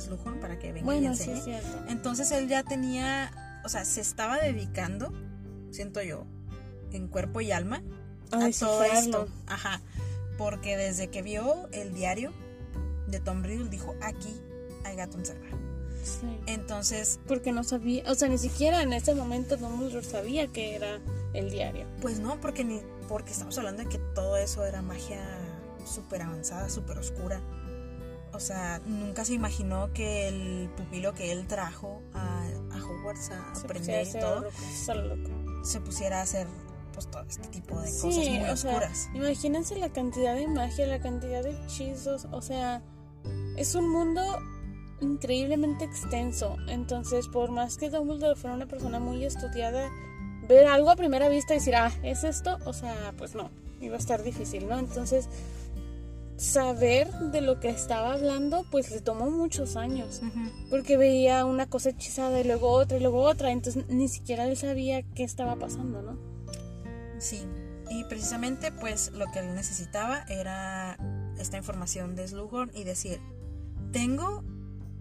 [0.00, 1.40] Slughorn para que venga bueno, y enseñe.
[1.40, 1.52] Sí,
[1.88, 5.12] Entonces él ya tenía, o sea, se estaba dedicando,
[5.70, 6.26] siento yo,
[6.92, 7.82] en cuerpo y alma
[8.32, 9.28] a todo esto.
[9.46, 9.80] Ajá.
[10.38, 12.32] Porque desde que vio el diario
[13.08, 14.34] de Tom Riddle dijo, aquí
[14.84, 15.58] hay gato encerrado.
[16.46, 17.20] Entonces.
[17.26, 21.00] Porque no sabía, o sea, ni siquiera en ese momento Dumbledore sabía que era
[21.34, 21.86] el diario.
[22.00, 25.22] Pues no, porque ni, porque estamos hablando de que todo eso era magia
[25.84, 27.40] súper avanzada, súper oscura.
[28.32, 33.52] O sea, nunca se imaginó que el pupilo que él trajo a, a Hogwarts a
[33.60, 34.44] aprender y todo,
[35.62, 36.46] se pusiera a hacer
[36.92, 39.08] pues todo este tipo de cosas muy oscuras.
[39.14, 42.82] imagínense la cantidad de magia, la cantidad de hechizos, o sea,
[43.56, 44.22] es un mundo
[45.00, 46.56] increíblemente extenso.
[46.68, 49.90] Entonces, por más que Dumbledore fuera una persona muy estudiada,
[50.48, 52.58] ver algo a primera vista y decir, ah, ¿es esto?
[52.64, 54.78] O sea, pues no, iba a estar difícil, ¿no?
[54.78, 55.28] Entonces,
[56.40, 60.22] saber de lo que estaba hablando, pues le tomó muchos años.
[60.70, 63.52] Porque veía una cosa hechizada y luego otra y luego otra.
[63.52, 66.18] Entonces, ni siquiera él sabía qué estaba pasando, ¿no?
[67.18, 67.46] Sí.
[67.90, 70.96] Y precisamente, pues lo que él necesitaba era
[71.38, 73.20] esta información de Slughorn y decir,
[73.92, 74.42] tengo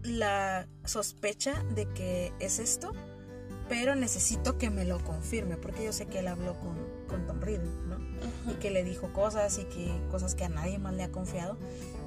[0.03, 2.91] la sospecha de que es esto,
[3.69, 6.75] pero necesito que me lo confirme, porque yo sé que él habló con,
[7.07, 8.08] con Tom Riddle, ¿no?
[8.47, 11.57] Y que le dijo cosas y que cosas que a nadie más le ha confiado.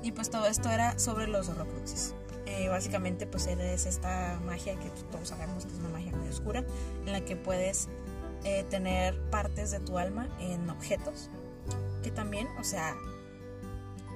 [0.02, 2.14] Y pues todo esto era sobre los horrocruxes.
[2.46, 6.64] Eh, básicamente pues es esta magia que todos sabemos que es una magia muy oscura,
[7.06, 7.88] en la que puedes
[8.44, 11.30] eh, tener partes de tu alma en objetos,
[12.02, 12.96] que también, o sea,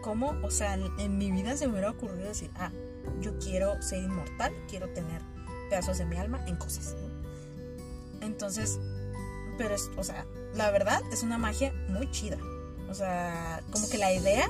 [0.03, 0.35] ¿cómo?
[0.43, 2.73] O sea, en mi vida se me hubiera ocurrido decir, ah,
[3.21, 5.23] yo quiero ser inmortal, quiero tener
[5.71, 6.97] pedazos de mi alma en cosas.
[8.21, 8.81] Entonces,
[9.59, 10.27] pero es, o sea,
[10.57, 12.39] la verdad es una magia muy chida.
[12.89, 14.49] O sea, como que la idea...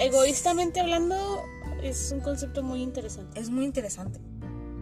[0.00, 1.42] egoístamente hablando,
[1.82, 3.38] es un concepto muy interesante.
[3.40, 4.20] Es muy interesante.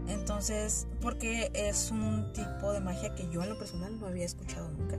[0.09, 4.71] Entonces, porque es un tipo de magia que yo en lo personal no había escuchado
[4.71, 4.99] nunca.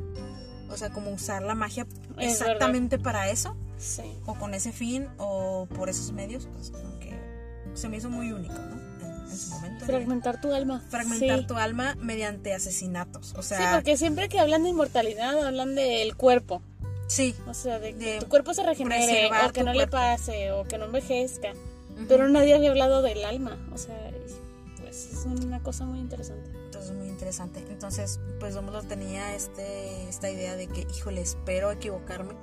[0.70, 3.56] O sea, como usar la magia exactamente para eso.
[3.78, 4.20] Sí.
[4.26, 6.74] O con ese fin, o por esos medios, pues
[7.74, 8.77] se me hizo muy único, ¿no?
[9.30, 9.86] En, su momento.
[9.86, 10.84] Fragmentar tu alma.
[10.90, 13.34] Fragmentar tu alma mediante asesinatos.
[13.38, 13.58] O sea.
[13.58, 16.62] Sí, porque siempre que hablan de inmortalidad hablan del cuerpo.
[17.08, 17.36] Sí.
[17.48, 20.78] O sea, de que tu cuerpo se regenere, o que no le pase, o que
[20.78, 21.54] no envejezca.
[22.08, 23.58] Pero nadie había hablado del alma.
[23.74, 23.96] O sea,
[24.82, 26.50] pues es una cosa muy interesante.
[26.66, 27.64] Entonces, muy interesante.
[27.70, 32.34] Entonces, pues Dumbledore tenía este, esta idea de que, híjole, espero equivocarme.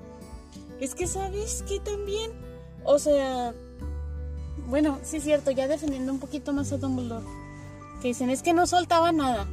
[0.80, 2.32] Es que, ¿sabes que también?
[2.84, 3.54] O sea,
[4.68, 7.24] bueno, sí es cierto, ya defendiendo un poquito más a Dumbledore,
[8.00, 9.48] que dicen es que no soltaba nada.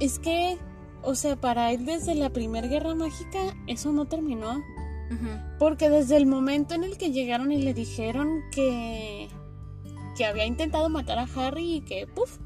[0.00, 0.58] Es que,
[1.02, 4.62] o sea, para él desde la Primera Guerra Mágica eso no terminó.
[5.58, 9.28] Porque desde el momento en el que llegaron y le dijeron que,
[10.16, 12.38] que había intentado matar a Harry y que, puff,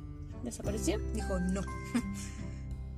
[0.42, 0.98] desapareció.
[1.14, 1.62] Dijo, no.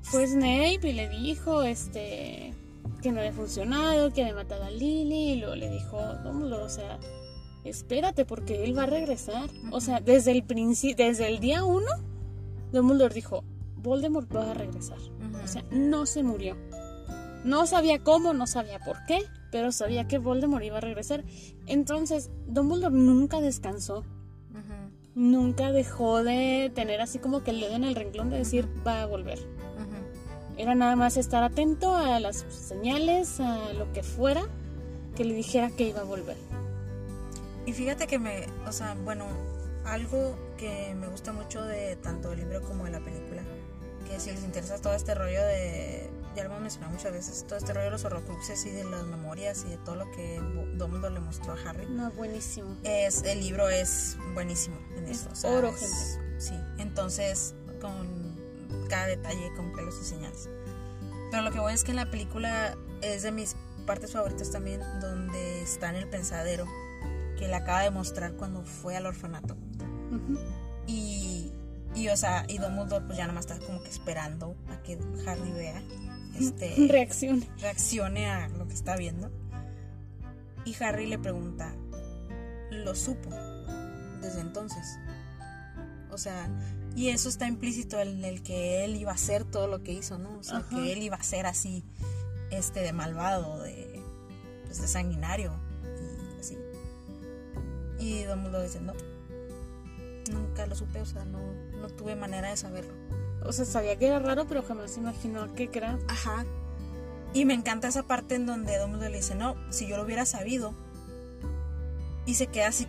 [0.00, 2.54] Fue Snape y le dijo, este,
[3.02, 6.68] que no había funcionado, que había matado a Lily, y luego le dijo, Dumbledore, o
[6.70, 6.98] sea,
[7.68, 9.48] espérate porque él va a regresar.
[9.70, 11.90] O sea, desde el principio, desde el día uno,
[12.72, 13.44] Dumbledore dijo,
[13.76, 14.98] Voldemort va a regresar.
[15.42, 16.56] O sea, no se murió.
[17.44, 21.24] No sabía cómo, no sabía por qué, pero sabía que Voldemort iba a regresar.
[21.66, 24.04] Entonces, Dumbledore nunca descansó.
[25.14, 29.02] Nunca dejó de tener así como que el dedo en el renglón de decir, va
[29.02, 29.38] a volver.
[30.56, 34.42] Era nada más estar atento a las señales, a lo que fuera,
[35.16, 36.36] que le dijera que iba a volver.
[37.68, 39.26] Y fíjate que me, o sea, bueno,
[39.84, 43.42] algo que me gusta mucho de tanto el libro como de la película,
[44.06, 47.58] que si les interesa todo este rollo de, ya lo hemos mencionado muchas veces, todo
[47.58, 50.40] este rollo de los horrocruxes y de las memorias y de todo lo que
[50.78, 51.84] Dumbledore le mostró a Harry.
[51.90, 52.74] No, buenísimo.
[52.84, 55.28] Es, el libro es buenísimo en Es eso.
[55.30, 55.80] o sea, oro, es-
[56.18, 56.40] gente.
[56.40, 58.38] Sí, entonces con
[58.88, 60.48] cada detalle, con pelos y señales.
[61.30, 63.56] Pero lo que voy es que en la película es de mis
[63.86, 66.64] partes favoritas también, donde está en el pensadero,
[67.38, 69.56] que le acaba de mostrar cuando fue al orfanato.
[70.86, 71.52] Y,
[71.94, 74.98] y o sea, y Dumbledore pues ya nada más está como que esperando a que
[75.26, 75.82] Harry vea,
[76.38, 77.44] este, Reacción.
[77.60, 79.30] reaccione a lo que está viendo.
[80.64, 81.74] Y Harry le pregunta,
[82.70, 83.30] ¿lo supo
[84.20, 84.98] desde entonces?
[86.10, 86.48] O sea,
[86.96, 90.18] y eso está implícito en el que él iba a hacer todo lo que hizo,
[90.18, 90.38] ¿no?
[90.38, 90.68] O sea, Ajá.
[90.70, 91.84] que él iba a ser así,
[92.50, 94.02] este, de malvado, de,
[94.64, 95.52] pues, de sanguinario.
[97.98, 98.92] Y Dumbledore dice, no,
[100.30, 101.40] nunca lo supe, o sea, no,
[101.80, 102.92] no tuve manera de saberlo.
[103.44, 105.98] O sea, sabía que era raro, pero jamás imaginó que era.
[106.08, 106.44] Ajá.
[107.34, 110.26] Y me encanta esa parte en donde Dumbledore le dice, no, si yo lo hubiera
[110.26, 110.74] sabido.
[112.26, 112.86] Y se queda así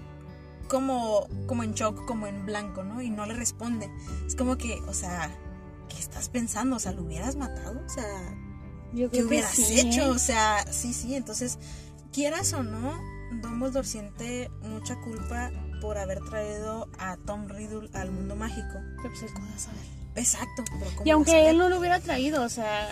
[0.68, 3.02] como, como en shock, como en blanco, ¿no?
[3.02, 3.90] Y no le responde.
[4.26, 5.36] Es como que, o sea,
[5.90, 6.78] ¿qué estás pensando?
[6.78, 7.82] O sea, ¿lo hubieras matado?
[7.86, 8.38] O sea,
[8.94, 10.02] Yo ¿qué que hubieras sí, hecho?
[10.02, 10.10] ¿eh?
[10.10, 11.16] O sea, sí, sí.
[11.16, 11.58] Entonces,
[12.14, 12.94] quieras o no,
[13.32, 15.52] Dumbledore siente mucha culpa
[15.82, 18.80] por haber traído a Tom Riddle al mundo mágico.
[18.98, 19.80] Pero pues él cómo va a saber.
[20.16, 20.64] Exacto.
[20.80, 22.88] pero ¿cómo Y aunque él no lo hubiera traído, o sea,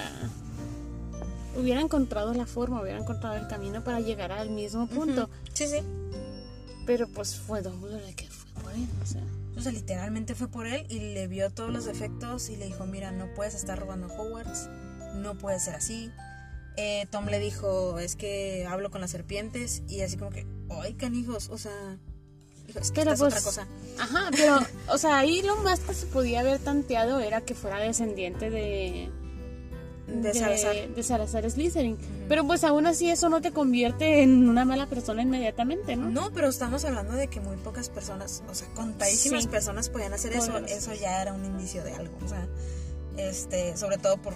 [1.58, 5.30] hubiera encontrado la forma, hubiera encontrado el camino para llegar al mismo punto.
[5.54, 5.80] Sí, sí.
[6.86, 9.24] Pero pues fue Dumbledore el que fue por él, o sea.
[9.58, 12.86] O sea, literalmente fue por él y le vio todos los defectos y le dijo,
[12.86, 14.70] mira, no puedes estar robando Hogwarts,
[15.16, 16.12] no puede ser así.
[16.78, 20.94] Eh, Tom le dijo, es que hablo con las serpientes y así como que, ay,
[20.94, 21.98] canijos, o sea,
[22.68, 23.68] dijo, es que Pero esta es pues, otra cosa.
[24.00, 24.60] Ajá, pero,
[24.90, 29.10] o sea, ahí lo más que se podía haber tanteado era que fuera descendiente de.
[30.08, 30.74] De Salazar.
[30.96, 31.98] de Salazar Slytherin.
[32.30, 36.10] Pero pues aún así eso no te convierte en una mala persona inmediatamente, ¿no?
[36.10, 39.50] No, pero estamos hablando de que muy pocas personas, o sea, contadísimas Sí.
[39.50, 40.60] personas podían hacer eso.
[40.60, 42.48] Eso ya era un indicio de algo, o sea,
[43.18, 44.36] este, sobre todo por,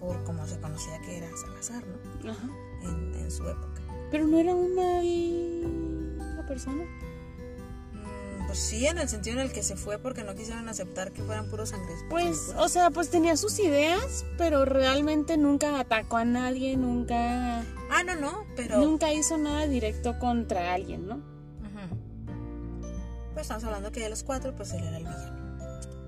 [0.00, 2.30] por cómo se conocía que era Salazar, ¿no?
[2.30, 2.48] Ajá.
[2.82, 3.80] En, en su época.
[4.10, 5.02] Pero no era una
[6.24, 6.84] mala persona.
[7.92, 11.12] Mm, Pues sí, en el sentido en el que se fue porque no quisieron aceptar
[11.12, 11.98] que fueran puros sangres.
[12.08, 18.02] Pues, o sea, pues tenía sus ideas, pero realmente nunca atacó a nadie, nunca, Ah,
[18.06, 18.78] no, no, pero.
[18.78, 21.16] nunca hizo nada directo contra alguien, ¿no?
[21.16, 21.96] Ujú.
[23.34, 25.58] Pues estamos hablando que de los cuatro, pues él era el villano.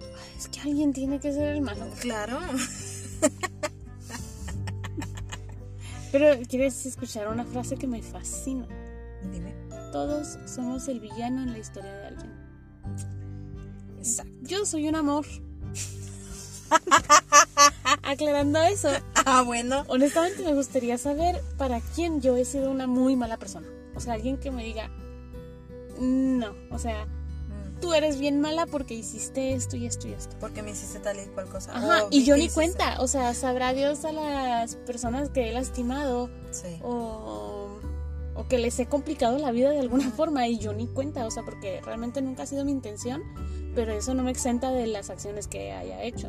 [0.01, 1.87] Ay, es que alguien tiene que ser el malo.
[2.01, 2.39] Claro.
[6.13, 8.67] Pero quieres escuchar una frase que me fascina.
[9.31, 9.55] Dime.
[9.93, 12.33] Todos somos el villano en la historia de alguien.
[13.99, 14.33] Exacto.
[14.43, 15.27] Yo soy un amor.
[18.03, 18.89] Aclarando eso,
[19.27, 19.85] Ah, bueno.
[19.89, 23.67] honestamente me gustaría saber para quién yo he sido una muy mala persona.
[23.95, 24.89] O sea, alguien que me diga,
[25.99, 27.07] no, o sea,
[27.81, 30.37] tú eres bien mala porque hiciste esto y esto y esto.
[30.41, 31.77] Porque me hiciste tal y cual cosa.
[31.77, 35.53] Ajá, y yo ni hiciste- cuenta, o sea, sabrá Dios a las personas que he
[35.53, 36.79] lastimado Sí.
[36.83, 37.79] o,
[38.35, 41.31] o que les he complicado la vida de alguna forma y yo ni cuenta, o
[41.31, 43.23] sea, porque realmente nunca ha sido mi intención,
[43.75, 46.29] pero eso no me exenta de las acciones que haya hecho.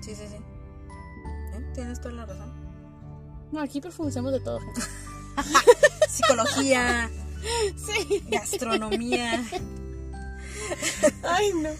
[0.00, 0.36] Sí, sí, sí.
[0.36, 1.64] ¿Eh?
[1.74, 2.52] Tienes toda la razón.
[3.52, 4.58] No, aquí profundicemos de todo.
[6.08, 7.10] Psicología,
[7.76, 8.22] Sí.
[8.28, 9.42] gastronomía.
[11.22, 11.70] Ay, no.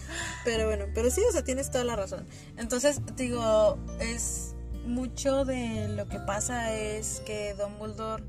[0.45, 2.27] Pero bueno, pero sí, o sea, tienes toda la razón.
[2.57, 4.55] Entonces, digo, es
[4.87, 8.25] mucho de lo que pasa es que Dumbledore,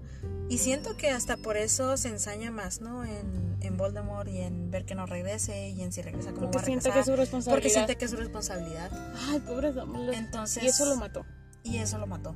[0.49, 3.03] y siento que hasta por eso se ensaña más, ¿no?
[3.03, 6.57] En, en Voldemort y en ver que no regrese y en si regresa como Porque
[6.57, 7.55] va a siente que es su responsabilidad.
[7.55, 8.91] Porque siente que es su responsabilidad.
[9.29, 10.17] Ay, pobre Dumbledore.
[10.17, 11.25] Entonces, Y eso lo mató.
[11.63, 12.35] y eso lo mató.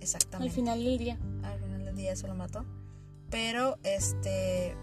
[0.00, 0.50] Exactamente.
[0.50, 1.18] Al final del día.
[1.42, 2.64] al final del día eso lo mató.
[3.30, 4.74] Pero este,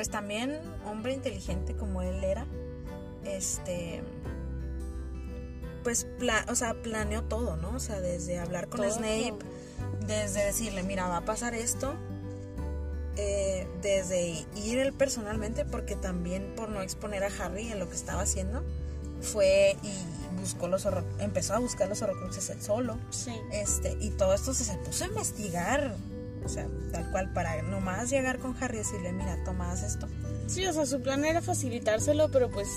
[0.00, 2.46] pues también hombre inteligente como él era,
[3.26, 4.02] este,
[5.84, 7.72] pues, pla- o sea, planeó todo, ¿no?
[7.76, 8.92] O sea, desde hablar con Todo.
[8.92, 9.34] Snape,
[10.06, 11.96] desde decirle, mira, va a pasar esto,
[13.18, 17.96] eh, desde ir él personalmente, porque también por no exponer a Harry en lo que
[17.96, 18.64] estaba haciendo,
[19.20, 20.88] fue y buscó los
[21.18, 22.96] empezó a buscar los horrocruxes él solo.
[23.10, 23.34] Sí.
[23.52, 25.94] Este, y todo esto se, se puso a investigar.
[26.44, 30.08] O sea, tal cual, para nomás llegar con Harry y decirle, mira, tomas esto.
[30.46, 32.68] Sí, o sea, su plan era facilitárselo, pero pues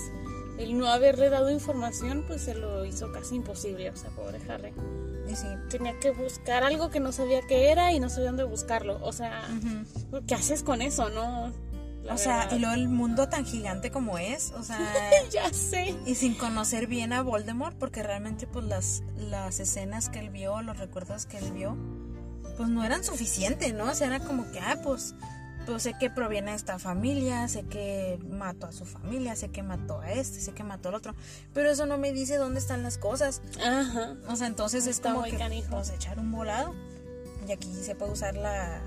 [0.58, 3.90] el no haberle dado información, pues se lo hizo casi imposible.
[3.90, 4.72] O sea, pobre Harry.
[5.28, 5.46] Y sí.
[5.70, 8.98] Tenía que buscar algo que no sabía qué era y no sabía dónde buscarlo.
[9.02, 10.22] O sea, Ujú.
[10.26, 11.52] ¿qué haces con eso, no?
[12.04, 12.56] la o sea, verdad.
[12.56, 14.78] y luego el mundo tan gigante como es, o sea,
[15.32, 15.94] ya sé.
[16.04, 20.60] y sin conocer bien a Voldemort, porque realmente pues las, las escenas que él vio,
[20.60, 21.78] los recuerdos que él vio,
[22.56, 23.84] pues no eran suficientes, ¿no?
[23.90, 25.14] O sea, era como que, ah, pues,
[25.66, 29.62] pues sé que proviene de esta familia, sé que mató a su familia, sé que
[29.62, 31.14] mató a este, sé que mató al otro,
[31.54, 33.40] pero eso no me dice dónde están las cosas.
[33.64, 34.14] Ajá.
[34.28, 35.68] O sea, entonces es Está como muy que canijo.
[35.70, 36.74] pues echar un volado.
[37.48, 38.80] Y aquí se puede usar la,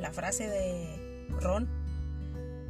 [0.00, 1.68] la frase de Ron,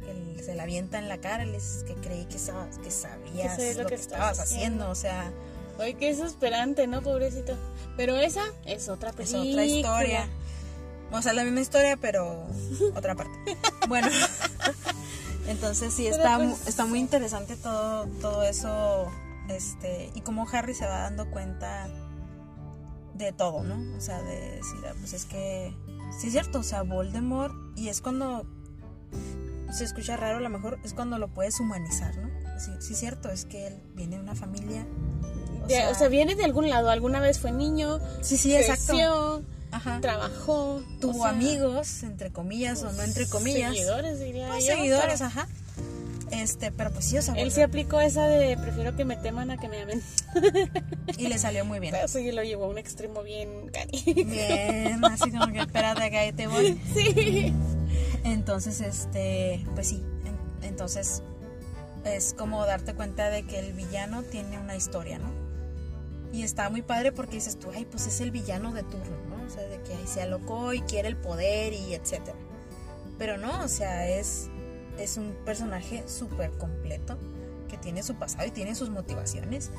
[0.05, 3.55] que se la avienta en la cara, le dices que creí que, sab- que sabías
[3.55, 4.89] sabías lo, que, estabas haciendo.
[4.89, 5.31] O sea,
[5.79, 7.01] Oye, qué desesperante, ¿no?
[7.01, 7.57] Pobrecito.
[7.97, 9.41] Pero esa es otra es película.
[9.51, 10.27] otra historia.
[11.11, 12.47] O sea, la misma historia, pero
[12.95, 13.37] otra parte.
[13.87, 14.07] Bueno,
[15.47, 19.07] entonces sí, está, pues- está muy interesante todo, todo eso.
[19.49, 21.89] Este, y cómo Harry se va dando cuenta
[23.15, 23.97] de todo, ¿no?
[23.97, 25.75] O sea, de decir, ah, pues es que
[26.19, 28.45] sí es cierto, o sea, Voldemort, y es cuando
[29.71, 32.29] se escucha raro, a lo mejor es cuando lo puedes humanizar, ¿no?
[32.59, 34.85] Sí, sí es cierto, es que él viene de una familia.
[35.71, 36.89] O De- sea, o sea, viene de algún lado.
[36.89, 39.43] Alguna vez fue niño, sí, sí, exacto.
[39.71, 39.99] Ajá.
[40.01, 40.81] trabajó.
[40.99, 43.71] Tuvo o sea, amigos, entre comillas o no entre comillas.
[43.73, 45.47] Seguidores, diría Pues, yo, seguidores, ajá.
[46.31, 49.51] Este, pero pues sí, o sea, Él sí aplicó esa de prefiero que me teman
[49.51, 50.01] a que me amen.
[51.17, 51.93] y le salió muy bien.
[51.93, 54.01] Pero sí lo llevó a un extremo bien cari.
[54.25, 56.79] Bien, así como que espérate que ahí te voy.
[56.93, 57.53] Sí.
[58.23, 61.21] Entonces, este, pues sí, en- entonces
[62.05, 65.29] es como darte cuenta de que el villano tiene una historia, ¿no?
[66.31, 69.45] Y está muy padre porque dices tú, ay, pues es el villano de turno, ¿no?
[69.45, 72.37] O sea, de que ahí se alocó y quiere el poder y etcétera.
[73.17, 74.49] Pero no, o sea, es,
[74.97, 77.17] es un personaje súper completo
[77.69, 79.71] que tiene su pasado y tiene sus motivaciones.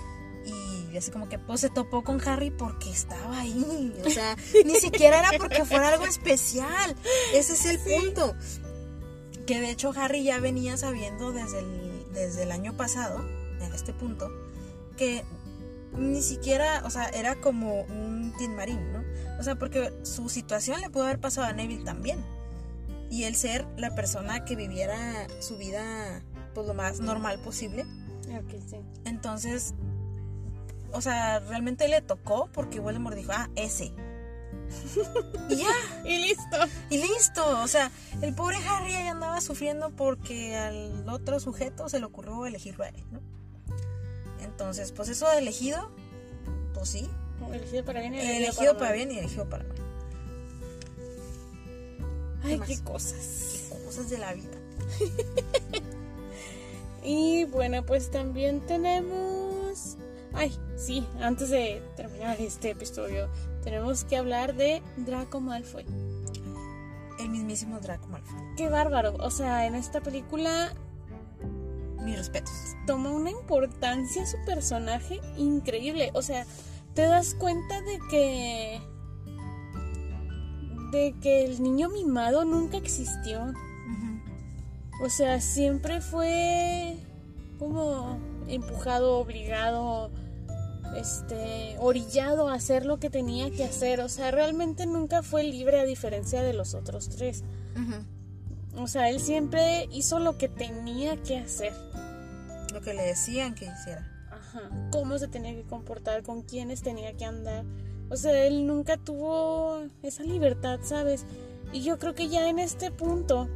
[0.45, 3.95] Y así como que pues se topó con Harry porque estaba ahí.
[4.05, 6.97] O sea, ni siquiera era porque fuera algo especial.
[7.33, 8.35] Ese es el punto.
[9.47, 13.25] Que de hecho Harry ya venía sabiendo desde el, desde el año pasado,
[13.61, 14.31] en este punto,
[14.97, 15.25] que
[15.97, 19.03] ni siquiera, o sea, era como un Tin Marín, ¿no?
[19.39, 22.25] O sea, porque su situación le pudo haber pasado a Neville también.
[23.11, 26.23] Y el ser la persona que viviera su vida
[26.55, 27.85] pues lo más normal posible.
[28.29, 28.77] Ok, sí.
[29.05, 29.75] Entonces,
[30.93, 33.93] o sea, realmente le tocó porque Voldemort dijo, ah, ese.
[35.51, 35.67] y ya,
[36.05, 36.57] Y listo.
[36.91, 37.61] y listo.
[37.61, 37.91] O sea,
[38.21, 42.89] el pobre Harry ahí andaba sufriendo porque al otro sujeto se le ocurrió elegirlo a
[42.89, 43.21] él, ¿no?
[44.63, 45.91] Entonces, pues eso de elegido,
[46.73, 47.11] pues sí.
[47.53, 48.95] Elegido para bien y Elegido para mal.
[48.95, 49.77] bien y elegido para mal.
[52.45, 52.69] Ay, más?
[52.69, 53.65] qué cosas.
[53.85, 54.57] Cosas de la vida.
[57.05, 59.97] Y bueno, pues también tenemos.
[60.35, 63.29] Ay, sí, antes de terminar este episodio,
[63.65, 65.85] tenemos que hablar de Draco Malfoy.
[67.19, 68.39] El mismísimo Draco Malfoy.
[68.57, 69.17] Qué bárbaro.
[69.19, 70.73] O sea, en esta película
[72.03, 72.53] Mis respetos.
[72.87, 76.11] toma una importancia su personaje increíble.
[76.15, 76.47] O sea,
[76.95, 78.81] te das cuenta de que.
[80.91, 83.53] de que el niño mimado nunca existió.
[85.03, 86.97] O sea, siempre fue
[87.59, 90.11] como empujado, obligado,
[90.97, 94.01] este, orillado a hacer lo que tenía que hacer.
[94.01, 97.43] O sea, realmente nunca fue libre a diferencia de los otros tres.
[97.75, 98.83] Ujú.
[98.83, 101.73] O sea, él siempre hizo lo que tenía que hacer.
[102.73, 104.09] Lo que le decían que hiciera.
[104.31, 104.71] Ajá.
[104.91, 107.65] Cómo se tenía que comportar, con quiénes tenía que andar.
[108.09, 111.25] O sea, él nunca tuvo esa libertad, ¿sabes?
[111.73, 113.49] Y yo creo que ya en este punto,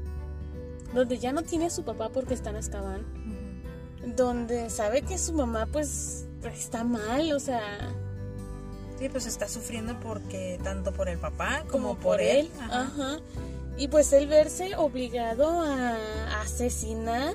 [0.94, 4.12] donde ya no tiene a su papá porque está en Azkaban, Ujú.
[4.16, 7.60] donde sabe que su mamá pues está mal, o sea,
[8.98, 13.18] Sí, pues está sufriendo porque tanto por el papá como, como, por él, ajá.
[13.76, 15.98] Y pues él verse obligado a
[16.40, 17.34] asesinar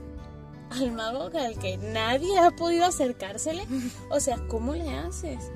[0.71, 3.67] al mago al que nadie ha podido acercársele,
[4.09, 5.51] o sea, ¿cómo le haces?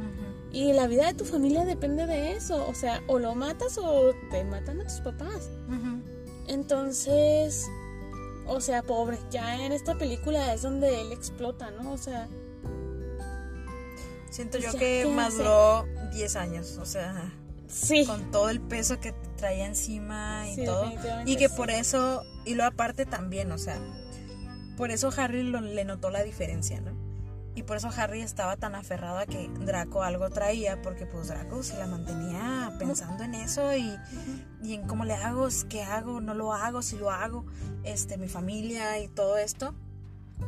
[0.51, 4.13] Y la vida de tu familia depende de eso, o sea, o lo matas o
[4.31, 5.49] te matan a tus papás.
[6.47, 7.65] Entonces,
[8.47, 11.91] o sea, pobre, ya en esta película es donde él explota, ¿no?
[11.91, 12.27] O sea,
[14.29, 17.33] Siento yo que ¿qué maduró 10 años, o sea,
[17.67, 18.05] sí.
[18.05, 20.91] con todo el peso que traía encima y Sí, todo.
[21.25, 21.55] Y que sí.
[21.55, 23.79] por eso, y lo aparte también, o sea,
[24.77, 26.91] por eso Harry lo- le notó la diferencia, ¿no?
[27.55, 31.63] Y por eso Harry estaba tan aferrado a que Draco algo traía, porque pues Draco
[31.63, 33.95] se la mantenía pensando en eso y,
[34.61, 37.45] y en cómo le hago, qué hago, no lo hago, si lo hago,
[37.83, 39.73] este, mi familia y todo esto,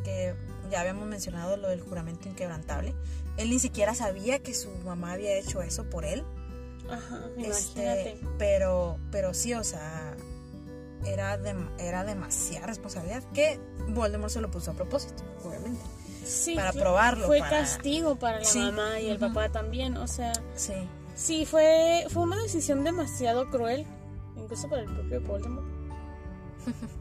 [0.04, 0.36] que
[0.70, 2.94] ya habíamos mencionado lo del juramento inquebrantable.
[3.38, 6.26] Él ni siquiera sabía que su mamá había hecho eso por él.
[6.90, 8.20] Ajá, Este, imagínate.
[8.38, 10.14] pero, pero sí, o sea,
[11.08, 11.40] era,
[11.80, 15.82] era demasiada responsabilidad que Voldemort se lo puso a propósito, obviamente.
[16.26, 20.08] Sí, para probarlo, Fue para- castigo para la Sí, mamá y el papá también, o
[20.08, 20.74] sea, Sí,
[21.16, 23.86] sí, fue, fue una decisión demasiado cruel,
[24.36, 25.66] incluso para el propio Voldemort.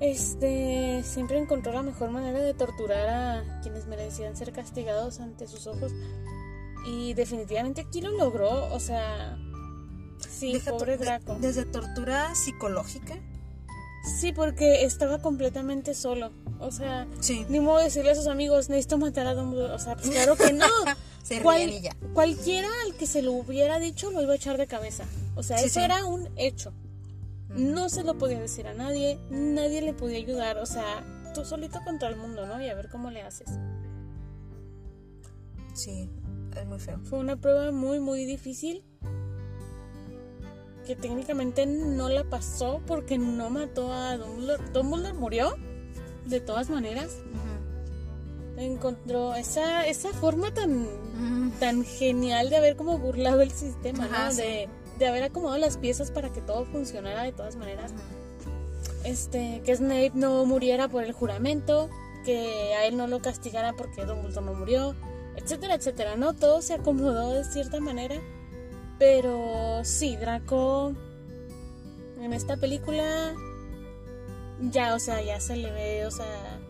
[0.00, 5.66] Este, siempre encontró la mejor manera de torturar a quienes merecían ser castigados ante sus
[5.66, 5.92] ojos.
[6.86, 9.36] Y definitivamente aquí lo logró, o sea,
[10.26, 11.36] sí, Deja pobre de- Draco.
[11.38, 13.18] desde tortura psicológica.
[14.02, 16.30] Sí, porque estaba completamente solo.
[16.58, 17.44] O sea, Sí.
[17.48, 19.74] ni modo de decirle a sus amigos, necesito matar a Dumbledore.
[19.74, 20.66] O sea, pues claro que no.
[21.22, 21.96] Se Cual- ríen y ya.
[22.14, 25.04] Cualquiera al que se lo hubiera dicho lo iba a echar de cabeza.
[25.36, 25.84] O sea, Sí, eso sí.
[25.84, 26.72] era un hecho.
[27.50, 30.58] No se lo podía decir a nadie, nadie le podía ayudar.
[30.58, 32.60] O sea, tú solito contra el mundo, ¿no?
[32.62, 33.48] Y a ver cómo le haces.
[35.74, 36.08] Sí,
[36.56, 36.98] es muy feo.
[37.04, 38.84] Fue una prueba muy, muy difícil.
[40.90, 44.70] Que técnicamente no la pasó porque no mató a Dumbledore.
[44.72, 45.54] Dumbledore murió,
[46.26, 47.18] de todas maneras.
[48.56, 50.88] Encontró esa, esa forma tan,
[51.60, 54.32] tan genial de haber como burlado el sistema, Ajá, ¿no?
[54.32, 54.42] sí.
[54.42, 54.68] De,
[54.98, 57.92] de haber acomodado las piezas para que todo funcionara de todas maneras.
[59.04, 61.88] Este, que Snape no muriera por el juramento,
[62.24, 64.96] que a él no lo castigara porque Dumbledore no murió,
[65.36, 66.32] etcétera, etcétera, ¿no?
[66.32, 68.20] Todo se acomodó de cierta manera,
[69.00, 70.94] pero sí, Draco
[72.20, 73.34] en esta película
[74.60, 76.60] ya, o sea, ya se le ve, o sea,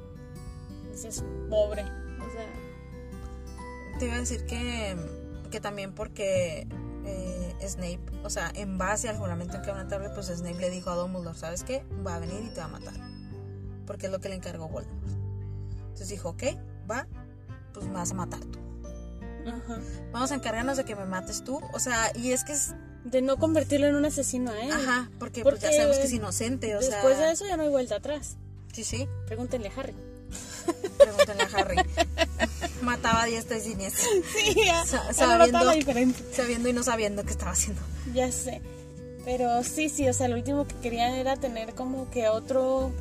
[0.93, 4.97] dices, pobre, o sea, Te iba a decir que,
[5.51, 6.69] que también porque
[7.05, 10.61] eh, Snape, o sea, en base al juramento en que van a darle, pues Snape
[10.61, 11.83] le dijo a Dumbledore, ¿sabes qué?
[12.07, 12.95] Va a venir y te va a matar.
[13.89, 15.09] Porque es lo que le encargó Voldemort.
[15.81, 16.45] Entonces dijo, ok,
[16.89, 17.09] va,
[17.75, 18.70] pues me vas a matar tú.
[19.47, 19.81] Ajá.
[20.13, 21.61] Vamos a encargarnos de que me mates tú.
[21.73, 22.75] O sea, y es que es...
[23.05, 24.71] De no convertirlo en un asesino a él.
[24.73, 27.27] Ajá, porque, pues ya sabemos que es inocente, o Después sea...
[27.29, 28.37] de eso ya no hay vuelta atrás.
[28.73, 29.95] Sí, sí, Pregúntenle a Harry.
[30.99, 31.77] pregúntenle a Harry.
[32.83, 34.85] Mataba a diestra y siniestra, Sí, ya.
[34.85, 36.25] Sa- ya sabiendo- diferencia.
[36.33, 37.81] sabiendo y no sabiendo qué estaba haciendo.
[38.15, 38.61] Ya sé.
[39.25, 42.93] Pero sí, sí, o sea, lo último que querían era tener como que otro.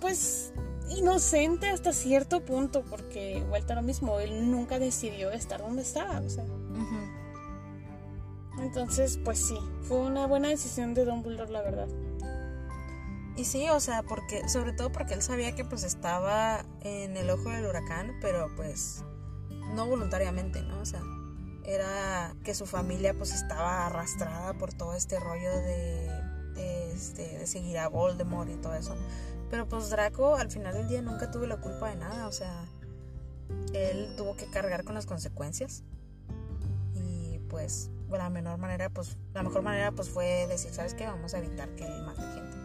[0.00, 0.52] Pues
[0.90, 6.20] inocente hasta cierto punto, porque vuelta a lo mismo, él nunca decidió estar donde estaba,
[6.20, 6.44] o sea.
[8.58, 11.88] Entonces, pues sí, fue una buena decisión de Dumbledore, la verdad.
[13.36, 17.30] Y sí, o sea, porque, sobre todo porque él sabía que pues estaba en el
[17.30, 19.02] ojo del huracán, pero pues
[19.74, 20.80] no voluntariamente, ¿no?
[20.80, 21.00] O sea,
[21.64, 26.10] era que su familia pues estaba arrastrada por todo este rollo de,
[26.54, 28.94] de, este, de seguir a Voldemort y todo eso.
[29.50, 32.64] Pero pues Draco al final del día nunca tuvo la culpa de nada, o sea,
[33.74, 35.82] él tuvo que cargar con las consecuencias.
[36.94, 41.06] Y pues la menor manera, pues, la mejor manera pues fue decir, ¿sabes qué?
[41.06, 42.60] Vamos a evitar que él mate gente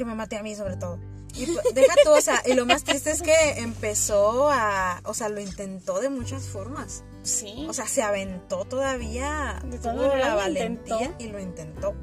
[0.00, 0.98] que me mate a mí sobre todo.
[1.34, 5.12] Y pues, deja tú, o sea, y lo más triste es que empezó a, o
[5.12, 7.04] sea, lo intentó de muchas formas.
[7.22, 7.66] Sí.
[7.68, 11.22] O sea, se aventó todavía, De tuvo la valentía intentó.
[11.22, 11.94] y lo intentó.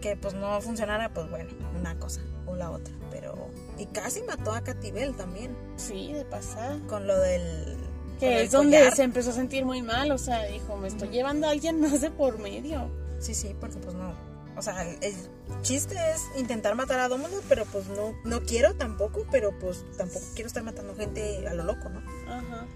[0.00, 2.94] Que pues no funcionara, pues bueno, una cosa o la otra.
[3.10, 6.78] Pero, y casi mató a Catibel también, sí, de pasada.
[6.88, 7.76] con lo del...
[8.20, 8.96] Que es donde collar.
[8.96, 12.00] se empezó a sentir muy mal, o sea, dijo, me estoy llevando a alguien más
[12.00, 12.90] de por medio.
[13.20, 14.12] Sí, sí, porque pues no.
[14.56, 15.14] O sea, el, el
[15.62, 20.24] chiste es intentar matar a Dumbledore, pero pues no, no quiero tampoco, pero pues tampoco
[20.34, 22.00] quiero estar matando gente a lo loco, ¿no?
[22.28, 22.66] Ajá.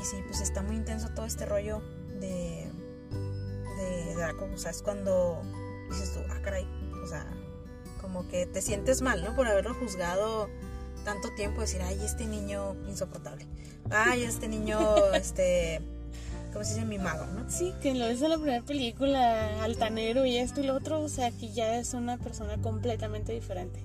[0.00, 1.82] Y sí, pues está muy intenso todo este rollo
[2.18, 2.70] de,
[3.76, 4.48] de Draco.
[4.54, 5.42] O sea, es cuando
[5.92, 6.66] dices tú, ah, caray.
[7.02, 7.26] O sea,
[8.00, 9.34] como que te sientes mal, ¿no?
[9.34, 10.48] Por haberlo juzgado
[11.04, 13.46] tanto tiempo, decir, ay, este niño insoportable.
[13.90, 14.78] Ay, este niño,
[15.14, 15.80] este,
[16.52, 16.86] ¿cómo se dice?
[16.86, 17.48] Mimado, ¿no?
[17.50, 21.08] Sí, que lo ves en la primera película, altanero y esto y lo otro, o
[21.08, 23.84] sea, que ya es una persona completamente diferente.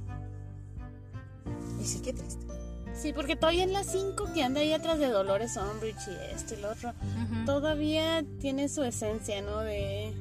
[1.80, 2.46] Y sí, qué triste.
[2.94, 6.56] Sí, porque todavía en las 5 que anda ahí atrás de Dolores Umbridge y esto
[6.56, 6.94] y lo otro,
[7.46, 9.60] todavía tiene su esencia, ¿no?
[9.60, 10.14] De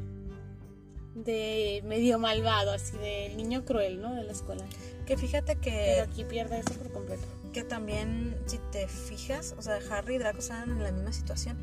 [1.17, 4.15] de medio malvado, así del niño cruel, ¿no?
[4.15, 4.65] De la escuela.
[5.07, 7.23] Que fíjate Pero que, aquí pierde eso por completo.
[7.53, 11.57] que también, si te fijas, o sea, Harry y Draco estaban en la misma situación.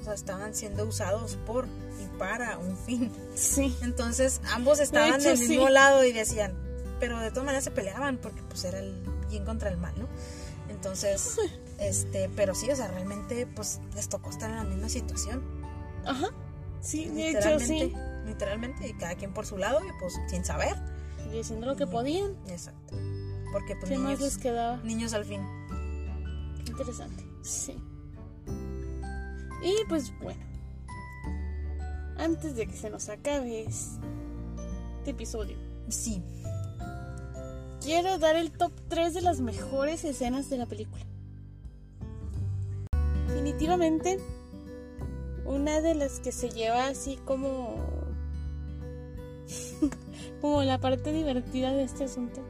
[0.00, 1.66] O sea, estaban siendo usados por
[2.02, 3.10] y para un fin.
[3.34, 3.74] Sí.
[3.80, 5.48] Entonces, ambos estaban hecho, del sí.
[5.48, 6.54] mismo lado y decían,
[7.00, 8.94] pero de todas maneras se peleaban porque pues era el
[9.30, 10.06] bien contra el mal, ¿no?
[10.68, 11.36] Entonces,
[11.78, 15.42] este, pero sí, o sea, realmente pues les tocó estar en la misma situación.
[16.04, 16.28] Ajá.
[16.82, 17.94] Sí, de hecho sí.
[18.24, 20.74] Literalmente, y cada quien por su lado y pues sin saber.
[21.32, 22.36] Y haciendo lo que podían.
[22.48, 22.96] Exacto.
[23.52, 24.76] Porque pues ¿Qué más les niños, quedaba?
[24.84, 25.40] niños al fin.
[26.66, 27.24] Interesante.
[27.42, 27.76] Sí.
[29.62, 30.40] Y pues bueno.
[32.18, 33.98] Antes de que se nos acabe es-
[34.98, 35.56] este episodio.
[35.88, 36.22] Sí.
[37.80, 41.04] Quiero dar el top 3 de las mejores escenas de la película.
[43.28, 44.18] Definitivamente,
[45.44, 47.76] una de las que se lleva así como.
[50.40, 52.40] como la parte divertida de este asunto.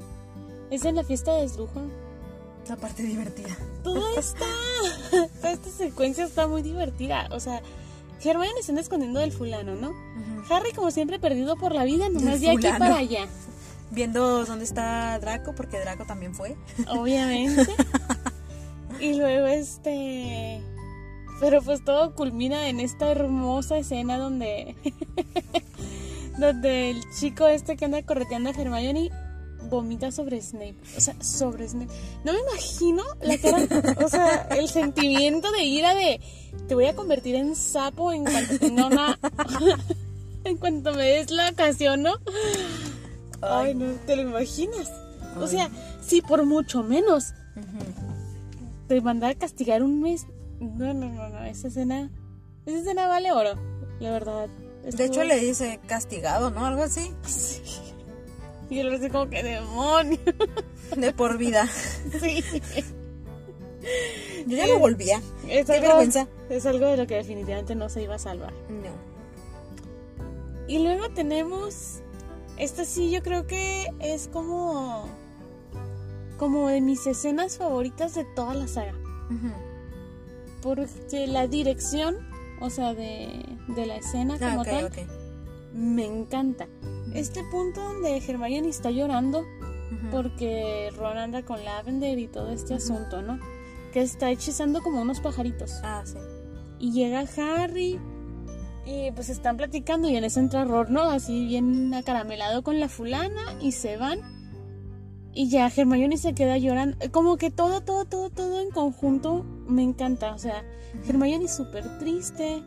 [0.70, 1.82] Es en la fiesta de Slujo.
[2.68, 3.56] La parte divertida.
[3.82, 4.46] Todo está.
[5.40, 7.28] Toda esta secuencia está muy divertida.
[7.30, 7.62] O sea,
[8.22, 9.92] Hermione se anda escondiendo del fulano, ¿no?
[10.48, 13.26] Harry, como siempre, perdido por la vida, nomás de aquí para allá.
[13.90, 16.56] Viendo dónde está Draco, porque Draco también fue.
[16.88, 17.66] Obviamente.
[19.00, 20.60] y luego, este.
[21.40, 24.74] Pero pues todo culmina en esta hermosa escena donde.
[26.38, 29.10] Donde el chico este que anda correteando a Hermione
[29.68, 30.76] vomita sobre Snape.
[30.96, 31.92] O sea, sobre Snape.
[32.24, 33.66] No me imagino la cara.
[34.04, 36.20] O sea, el sentimiento de ira de.
[36.68, 39.18] Te voy a convertir en sapo en cuanto tenga una.
[40.44, 42.14] en cuanto me des la ocasión, ¿no?
[43.42, 44.90] Ay, no, te lo imaginas.
[45.38, 45.70] O sea,
[46.00, 47.32] sí, por mucho menos.
[48.88, 50.26] Te mandar a castigar un mes.
[50.60, 51.44] No, no, no, no.
[51.44, 52.10] Esa escena.
[52.66, 53.54] Esa escena vale oro,
[54.00, 54.48] la verdad.
[54.84, 56.66] De hecho, le dice castigado, ¿no?
[56.66, 57.12] Algo así.
[57.26, 57.62] Sí.
[58.70, 60.18] Y él así como que demonio.
[60.96, 61.66] De por vida.
[62.20, 62.42] Sí.
[64.46, 65.20] Yo ya lo volvía.
[65.48, 66.26] Es Qué algo, vergüenza.
[66.48, 68.52] es algo de lo que definitivamente no se iba a salvar.
[68.68, 68.90] No.
[70.68, 72.00] Y luego tenemos.
[72.56, 75.06] Esta sí, yo creo que es como.
[76.38, 78.94] Como de mis escenas favoritas de toda la saga.
[80.62, 82.26] Porque la dirección,
[82.64, 84.90] o sea, de, de la escena Ah, como tal,
[85.74, 86.68] me encanta.
[87.14, 89.44] Este punto donde Hermione está llorando
[90.10, 93.38] porque Ron anda con Lavender y todo este asunto, ¿no?
[93.92, 95.80] Que está hechizando como unos pajaritos.
[95.82, 96.16] Ah, sí.
[96.78, 98.00] Y llega Harry
[98.86, 101.02] y pues están platicando y en eso entra Ron, ¿no?
[101.02, 104.20] Así bien acaramelado con la fulana y se van.
[105.32, 106.96] Y ya Hermione se queda llorando.
[107.10, 110.34] Como que todo, todo, todo, todo en conjunto me encanta.
[110.34, 110.64] O sea,
[111.08, 112.62] Hermione súper triste.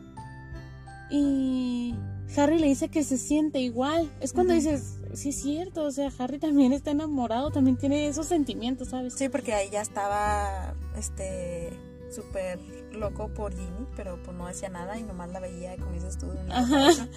[1.10, 1.94] Y
[2.36, 4.10] Harry le dice que se siente igual.
[4.20, 4.62] Es cuando Ujú.
[4.62, 9.14] dices, sí es cierto, o sea, Harry también está enamorado, también tiene esos sentimientos, ¿sabes?
[9.14, 11.70] Sí, porque ahí ya estaba, este,
[12.14, 12.58] súper
[12.92, 16.26] loco por Ginny, pero pues no decía nada y nomás la veía, como dices tú,
[16.26, 17.08] una Ajá.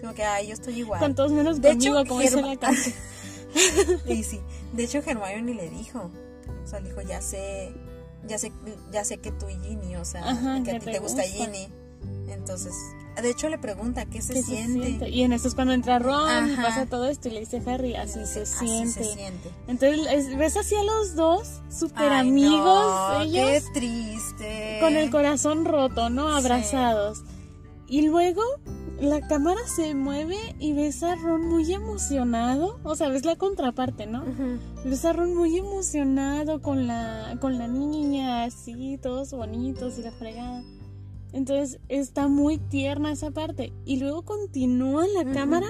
[0.00, 1.00] como que, ay, yo estoy igual.
[1.00, 2.94] Con todos menos De conmigo, hecho, como dice la canción.
[4.08, 4.40] Y sí,
[4.72, 6.10] de hecho Hermione le dijo,
[6.64, 7.72] o sea, le dijo, ya sé,
[8.26, 8.52] ya sé,
[8.92, 11.44] ya sé que tú y Ginny, o sea, Ajá, que a ti te gusta gusta.
[11.44, 11.68] Ginny.
[12.28, 12.74] Entonces,
[13.20, 15.08] de hecho le pregunta, ¿qué se ¿Qué siente?
[15.08, 17.94] Y en esto es cuando entra Ron y pasa todo esto y le dice Harry,
[17.94, 19.00] así Y se dice, siente.
[19.00, 19.50] Así se siente.
[19.68, 24.78] Entonces es- ves así a los dos, súper Ay, amigos, no, ellos Qué triste.
[24.80, 26.28] con el corazón roto, ¿no?
[26.30, 26.44] Sí.
[26.44, 27.22] Abrazados.
[27.86, 28.42] Y luego
[29.00, 32.78] la cámara se mueve y ves a Ron muy emocionado.
[32.84, 34.24] O sea, ves la contraparte, ¿no?
[34.84, 40.12] Ves a Ron muy emocionado con la, con la niña, así, todos bonitos y la
[40.12, 40.62] fregada.
[41.32, 43.72] Entonces está muy tierna esa parte.
[43.84, 45.66] Y luego continúa la cámara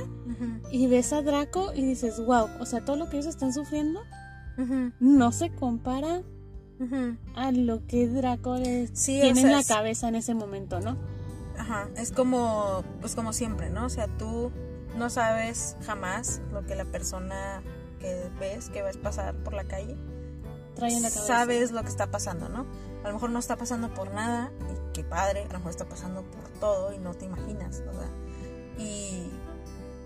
[0.70, 4.00] y ves a Draco y dices, wow, o sea, todo lo que ellos están sufriendo
[5.00, 6.22] no se compara
[7.34, 10.80] a lo que Draco les Sí, o tiene sea, en la cabeza en ese momento,
[10.80, 10.98] ¿no?
[11.58, 13.86] Ajá, es como, pues como siempre, ¿no?
[13.86, 14.50] O sea, tú
[14.96, 17.62] no sabes jamás lo que la persona
[18.00, 19.96] que ves, que ves pasar por la calle,
[20.74, 21.26] Trae en la cabeza.
[21.26, 22.66] sabes lo que está pasando, ¿no?
[23.04, 25.84] A lo mejor no está pasando por nada, y qué padre, a lo mejor está
[25.84, 28.08] pasando por todo y no te imaginas, ¿verdad?
[28.78, 29.30] Y,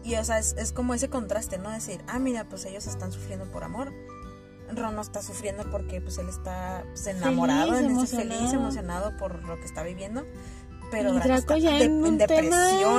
[0.05, 1.70] y o sea, es, es como ese contraste, ¿no?
[1.70, 3.92] Decir, ah, mira, pues ellos están sufriendo por amor.
[4.74, 8.61] Ron no está sufriendo porque pues él está pues, enamorado, Feliz, en ese feliz, emocionado.
[8.61, 10.26] emocionado por lo que está viviendo.
[10.91, 12.51] Pero Y Draco ya de- en un depresión,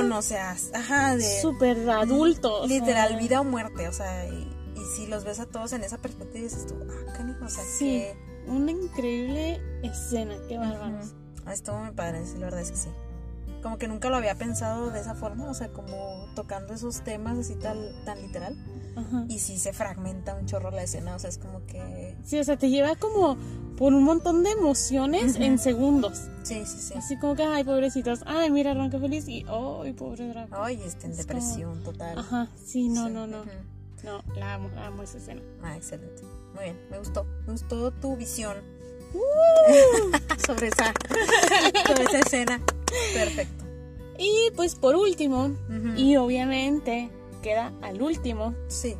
[0.06, 2.62] tema o sea, ajá, de Súper adulto.
[2.62, 5.72] o literal sea, vida o muerte, o sea, y, y si los ves a todos
[5.72, 7.84] en esa perspectiva dices tú, ah, canijo, o sea, Sí.
[8.00, 11.06] que Una increíble escena, qué bárbaros.
[11.06, 11.14] Ujú.
[11.46, 12.88] Ah, estuvo muy padre, la verdad es que sí.
[13.62, 17.38] Como que nunca lo había pensado de esa forma, o sea, como tocando esos temas
[17.38, 18.56] así tal, tan literal.
[18.96, 19.24] Ajá.
[19.28, 22.16] Y sí se fragmenta un chorro la escena, o sea, es como que...
[22.24, 23.36] Sí, o sea, te lleva como
[23.76, 25.42] por un montón de emociones Ujú.
[25.42, 26.28] en segundos.
[26.42, 26.94] Sí, sí, sí.
[26.94, 28.20] Así como que, ay, pobrecitos.
[28.26, 29.28] Ay, mira, qué feliz.
[29.28, 30.56] Y, ay, pobre Draco.
[30.62, 32.18] Ay, está en Es depresión total.
[32.18, 33.40] Ajá, sí, no, Sí, no, no.
[33.42, 33.50] ujú.
[34.04, 35.42] No, la amo, la amo esa escena.
[35.62, 36.22] Ah, excelente.
[36.54, 37.24] Muy bien, me gustó.
[37.46, 38.56] Me gustó tu visión
[40.46, 40.92] sobre esa,
[41.86, 42.60] sobre esa escena.
[43.14, 43.64] Perfecto.
[44.18, 45.50] Y pues por último,
[45.96, 47.10] y obviamente
[47.42, 48.96] queda al último, Sí.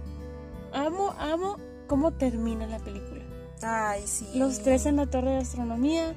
[0.73, 3.23] amo, amo cómo termina la película.
[3.63, 4.27] Ay, sí.
[4.35, 6.15] Los tres en la torre de astronomía,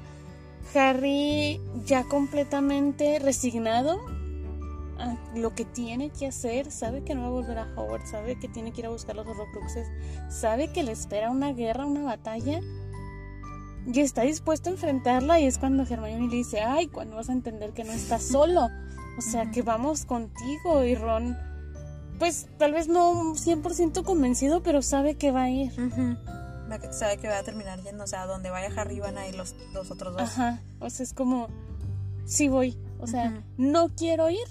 [0.74, 4.00] Harry ya completamente resignado
[4.98, 8.38] a lo que tiene que hacer, sabe que no va a volver a Howard, sabe
[8.38, 9.86] que tiene que ir a buscar los Horrocruxes,
[10.30, 12.60] sabe que le espera una guerra, una batalla
[13.86, 17.32] y está dispuesto a enfrentarla y es cuando Hermione le dice, ay, cuando vas a
[17.32, 18.68] entender que no estás solo,
[19.18, 21.36] o sea, que vamos contigo y Ron,
[22.18, 25.72] pues tal vez no 100% convencido, pero sabe que va a ir.
[26.90, 29.54] Sabe que va a terminar yendo, o sea, donde vaya Harry van a ir los,
[29.72, 30.22] los otros dos.
[30.22, 31.48] Ajá, o sea, es como,
[32.24, 34.46] sí voy, o sea, no quiero ir,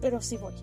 [0.00, 0.54] pero sí voy.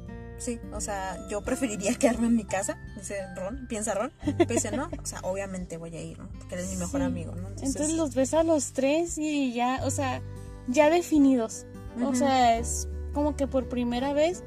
[0.43, 4.11] Sí, o sea, yo preferiría quedarme en mi casa, dice Ron, piensa Ron.
[4.25, 6.27] Pero dice, no, o sea, obviamente voy a ir, ¿no?
[6.37, 7.47] Porque eres mi mejor amigo, ¿no?
[7.47, 10.21] Entonces, los ves a los tres y ya, o sea,
[10.67, 11.65] ya definidos.
[12.03, 14.43] O sea, es como que por primera vez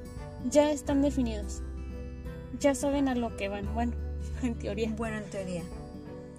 [0.50, 1.62] ya están definidos.
[2.60, 3.72] Ya saben a lo que van.
[3.72, 3.92] Bueno,
[4.42, 4.92] en teoría.
[4.96, 5.62] Bueno, en teoría.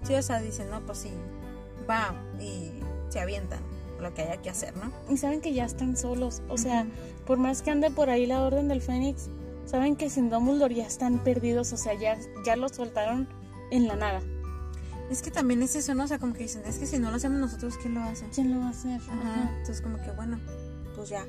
[0.03, 1.10] Sí, o sea, dicen, no, pues sí,
[1.89, 2.72] va y
[3.10, 3.60] se avientan
[3.99, 4.91] lo que haya que hacer, ¿no?
[5.10, 6.43] Y saben que ya están solos.
[6.47, 6.86] O sea,
[7.26, 9.30] por más que ande por ahí la Orden del Fénix,
[9.68, 11.72] saben que sin Dumbledore ya están perdidos.
[11.74, 13.28] O sea, ya, ya los soltaron
[13.72, 14.22] en la nada.
[15.09, 16.03] Es que también es eso, ¿no?
[16.03, 18.26] O sea, como que dicen, es que si no lo hacemos nosotros, ¿quién lo hace?
[18.34, 18.99] ¿Quién lo va a hacer?
[19.01, 19.49] Ajá.
[19.51, 20.39] Entonces, como que bueno,
[20.95, 21.26] pues ya.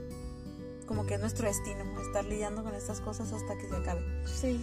[0.86, 4.00] Como que es nuestro destino, estar lidiando con estas cosas hasta que se acabe.
[4.24, 4.58] Sí.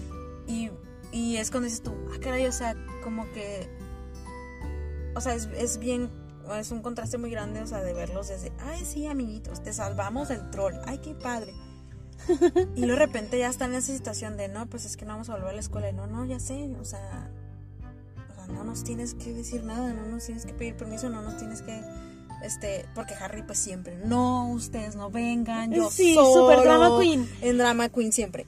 [0.47, 0.71] Y,
[1.11, 3.69] y es cuando dices tú, ah, caray, o sea, como que.
[5.15, 6.09] O sea, es, es bien
[6.53, 10.27] es un contraste muy grande, o sea, de verlos desde, ay, sí, amiguitos, te salvamos
[10.29, 11.53] del troll, ay, qué padre.
[12.75, 15.29] Y de repente ya están en esa situación de, no, pues es que no vamos
[15.29, 15.89] a volver a la escuela.
[15.89, 17.29] Y no, no, ya sé, o sea,
[18.31, 21.21] o sea, no nos tienes que decir nada, no nos tienes que pedir permiso, no
[21.21, 21.81] nos tienes que,
[22.43, 27.29] este, porque Harry pues siempre, no, ustedes no vengan, yo sí, super drama queen.
[27.41, 28.45] En drama queen siempre.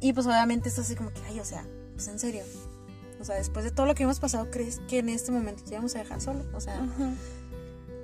[0.00, 1.64] Y pues obviamente esto así como que, ay, o sea,
[1.94, 2.42] pues en serio,
[3.20, 5.72] o sea, después de todo lo que hemos pasado, ¿crees que en este momento te
[5.72, 6.44] íbamos a dejar solo?
[6.52, 6.86] O sea,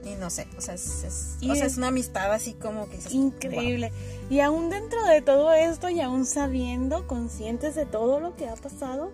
[0.04, 2.98] y no sé, o sea, es, o sea, es una amistad así como que...
[3.10, 3.92] increíble.
[4.30, 8.56] Y aún dentro de todo esto y aún sabiendo, conscientes de todo lo que ha
[8.56, 9.12] pasado,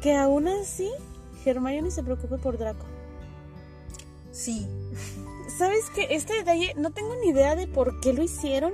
[0.00, 0.90] que aún así
[1.44, 2.86] Hermione se preocupe por Draco.
[4.32, 4.66] Sí.
[5.58, 6.08] ¿Sabes qué?
[6.10, 8.72] Este detalle no tengo ni idea de por qué lo hicieron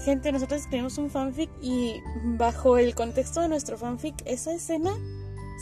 [0.00, 4.92] gente, nosotros escribimos un fanfic y bajo el contexto de nuestro fanfic, esa escena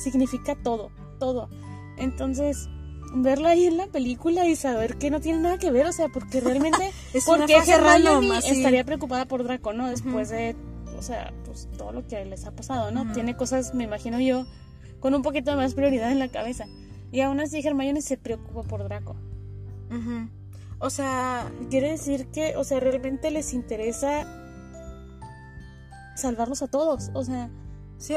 [0.03, 1.49] significa todo, todo.
[1.97, 2.69] Entonces,
[3.15, 6.09] verla ahí en la película y saber que no tiene nada que ver, o sea,
[6.09, 9.89] porque realmente es porque Hermione estaría preocupada por Draco, ¿no?
[9.89, 10.57] Después de,
[10.97, 13.13] o sea, pues todo lo que les ha pasado, ¿no?
[13.13, 14.47] Tiene cosas, me imagino yo,
[15.01, 16.67] con un poquito más prioridad en la cabeza.
[17.11, 19.17] Y aún así Hermione se preocupa por Draco.
[20.81, 24.27] O sea, quiere decir que, o sea, realmente les interesa
[26.15, 27.51] salvarlos a todos, o sea,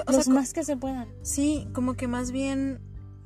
[0.08, 1.08] los más que se puedan.
[1.22, 2.80] Sí, como que más bien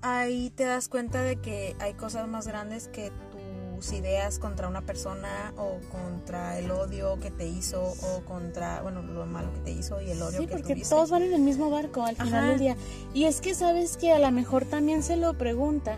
[0.06, 4.82] ahí te das cuenta de que hay cosas más grandes que tus ideas contra una
[4.82, 9.72] persona o contra el odio que te hizo o contra, bueno, lo malo que te
[9.72, 12.50] hizo y el odio sí, que porque todos van en el mismo barco al final
[12.50, 12.76] del día.
[13.14, 15.98] Y es que sabes que a lo mejor también se lo pregunta.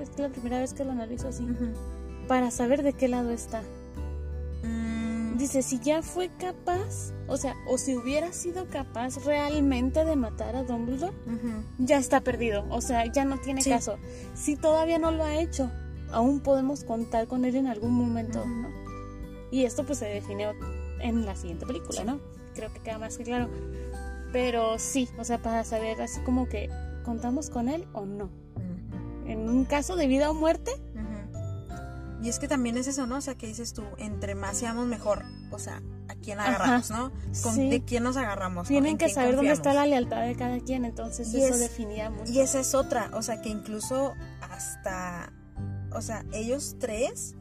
[0.00, 1.46] Es la primera vez que lo analizo así
[2.28, 3.62] para saber de qué lado está.
[5.40, 10.54] Dice, si ya fue capaz, o sea, o si hubiera sido capaz realmente de matar
[10.54, 11.16] a Dumbledore,
[11.78, 13.96] ya está perdido, o sea, ya no tiene caso.
[14.34, 15.70] Si todavía no lo ha hecho,
[16.12, 18.68] aún podemos contar con él en algún momento, ¿no?
[19.50, 20.48] Y esto pues se define
[21.00, 22.20] en la siguiente película, ¿no?
[22.54, 23.48] Creo que queda más que claro.
[24.34, 26.68] Pero sí, o sea, para saber así como que
[27.02, 28.28] contamos con él o no.
[29.24, 30.72] En un caso de vida o muerte,
[32.22, 33.16] y es que también es eso, ¿no?
[33.16, 37.10] O sea, que dices tú, entre más seamos mejor, o sea, ¿a quién agarramos, no?
[37.56, 38.68] ¿De quién nos agarramos?
[38.68, 42.30] Tienen que saber dónde está la lealtad de cada quien, entonces eso definía mucho.
[42.30, 45.32] Y esa es otra, o sea, que incluso hasta,
[45.92, 47.36] o sea, ellos tres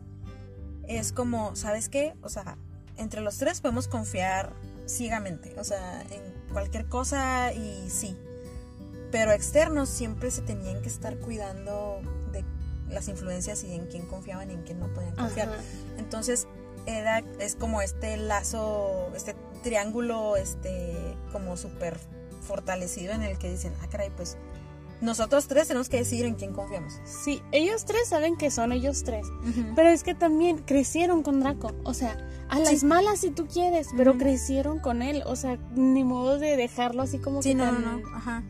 [0.88, 2.16] es como, ¿sabes qué?
[2.22, 2.58] O sea,
[2.98, 4.54] entre los tres podemos confiar
[4.86, 6.22] ciegamente, o sea, en
[6.52, 8.18] cualquier cosa y sí.
[9.12, 12.02] Pero externos siempre se tenían que estar cuidando
[12.90, 15.50] las influencias y en quién confiaban y en quién no podían confiar.
[15.98, 16.48] Entonces,
[16.86, 21.98] era, es como este lazo, este triángulo, este, como súper
[22.42, 24.38] fortalecido en el que dicen, ah, caray, pues
[25.02, 26.94] nosotros tres tenemos que decidir en quién confiamos.
[27.06, 29.28] Sí, ellos tres saben que son ellos tres,
[29.76, 32.18] pero es que también crecieron con Draco, o sea,
[32.50, 36.58] a las malas si tú quieres, pero crecieron con él, o sea, ni modo de
[36.58, 38.44] dejarlo así como sí, que no, no, no, ajá.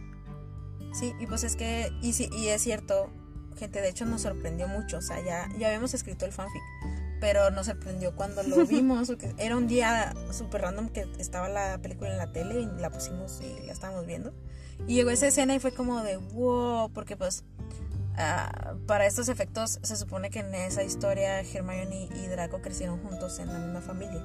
[0.92, 3.12] Sí, y pues es que, y, sí, y es cierto,
[3.58, 6.62] gente, de hecho nos sorprendió mucho, o sea, ya, ya habíamos escrito el fanfic,
[7.20, 12.10] pero nos sorprendió cuando lo vimos, era un día súper random que estaba la película
[12.10, 14.34] en la tele y la pusimos y la estábamos viendo.
[14.88, 17.44] Y llegó esa escena y fue como de wow, porque pues
[18.18, 23.40] ah, para estos efectos se supone que en esa historia Hermione y Draco crecieron juntos
[23.40, 24.24] en la misma familia.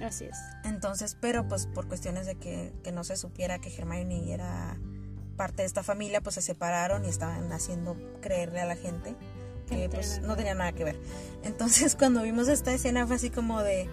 [0.00, 0.38] Así es.
[0.64, 4.78] Entonces, pero pues por cuestiones de que, que no se supiera que Hermione era
[5.40, 9.16] parte de esta familia, pues se separaron y estaban haciendo creerle a la gente
[9.66, 11.00] Que pues no tenía nada que ver.
[11.44, 13.88] Entonces, cuando vimos esta escena fue así como de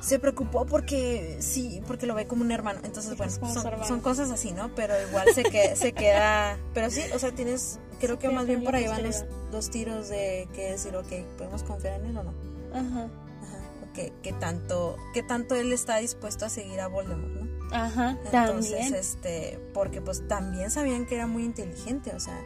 [0.00, 2.80] se preocupó porque sí, porque lo ve como un hermano.
[2.82, 4.74] Entonces, bueno, son, son cosas así, ¿no?
[4.74, 6.58] Pero igual se, que, se queda.
[6.74, 7.78] Pero sí, o sea, tienes.
[8.00, 11.62] Creo que más bien por ahí van los, los tiros de que decir, ok, ¿podemos
[11.62, 12.34] confiar en él o no?
[12.72, 13.04] Ajá.
[13.42, 13.60] Ajá.
[13.88, 17.47] o Que, que tanto, que tanto él está dispuesto a seguir a Voldemort, ¿no?
[17.70, 18.18] Ajá.
[18.24, 18.94] Entonces, También.
[18.94, 22.40] este, porque pues también sabían que era muy inteligente, o sea,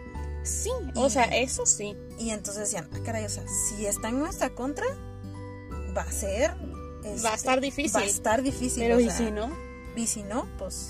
[0.44, 0.70] Sí.
[0.96, 1.96] O sea, eso sí.
[2.18, 4.86] y entonces decían, ah, caray, o sea, si está en nuestra contra,
[5.96, 6.54] va a ser.
[7.04, 7.96] este, Va a estar difícil.
[8.00, 8.82] Va a estar difícil.
[8.82, 9.50] Pero o y sea, si no,
[9.94, 10.88] Y si no, pues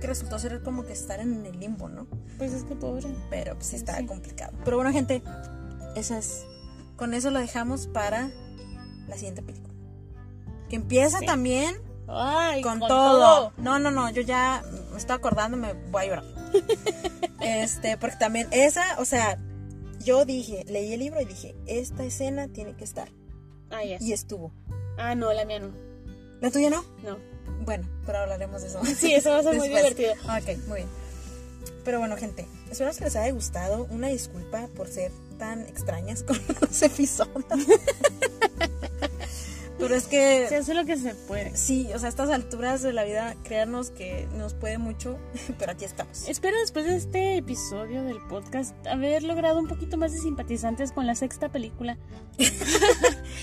[0.00, 2.06] que resultó ser como que estar en el limbo, ¿no?
[2.38, 3.08] pues es que pobre.
[3.30, 4.06] Pero pues sí está Sí.
[4.06, 4.56] complicado.
[4.64, 5.22] Pero bueno, gente,
[5.96, 6.44] eso es.
[6.96, 8.30] Con eso lo dejamos para
[9.08, 9.74] la siguiente película.
[10.70, 11.26] Que empieza Sí.
[11.26, 11.76] también
[12.08, 13.52] Ay, con, con, todo.
[13.58, 16.24] No, no, no, yo ya me estoy acordando, me voy a llorar.
[17.40, 19.38] este, porque también esa, o sea,
[20.00, 23.10] yo dije, leí el libro y dije, esta escena tiene que estar.
[23.70, 23.98] Ah, ya.
[24.00, 24.52] Y estuvo.
[24.96, 25.70] Ah, no, la mía no.
[26.40, 26.84] ¿La tuya no?
[27.02, 27.18] No.
[27.64, 28.80] Bueno, pero hablaremos de eso.
[28.96, 30.12] Sí, eso va a ser muy divertido.
[30.12, 30.88] Ok, muy bien.
[31.84, 33.86] Pero bueno, gente, esperamos que les haya gustado.
[33.90, 37.44] Una disculpa por ser tan extrañas con los episodios.
[39.78, 41.56] Pero es que Se hace lo que se puede.
[41.56, 45.18] sí, o sea, a estas alturas de la vida, créanos que nos puede mucho,
[45.58, 46.28] pero aquí estamos.
[46.28, 51.06] Espero después de este episodio del podcast haber logrado un poquito más de simpatizantes con
[51.06, 51.96] la sexta película.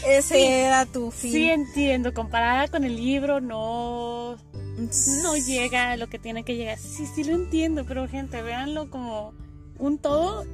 [0.06, 0.44] Ese sí.
[0.44, 1.32] era tu fin.
[1.32, 4.38] Sí entiendo, comparada con el libro no
[5.24, 6.78] no llega a lo que tiene que llegar.
[6.78, 9.34] Sí, sí lo entiendo, pero gente, véanlo como
[9.80, 10.46] un todo.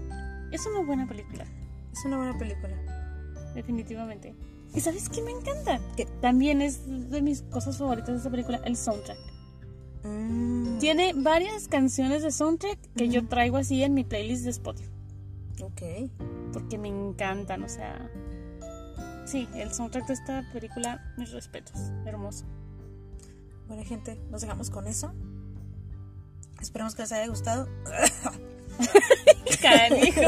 [0.51, 1.45] Es una buena película,
[1.91, 2.75] Es una buena película.
[3.55, 4.35] definitivamente.
[4.73, 5.79] ¿Y sabes qué me encanta?
[5.97, 6.05] ¿Qué?
[6.21, 9.17] También es de mis cosas favoritas de esta película, el soundtrack.
[10.03, 14.89] Mm, Tiene varias canciones de soundtrack que yo traigo así en mi playlist de Spotify.
[15.61, 16.09] ok.
[16.53, 18.09] Porque me encantan, o sea...
[19.25, 22.45] Sí, el soundtrack de esta película, mis respetos, hermoso.
[23.67, 25.13] Bueno, gente, nos dejamos con eso.
[26.59, 27.67] Esperemos que les haya gustado.
[29.61, 30.21] Canijo.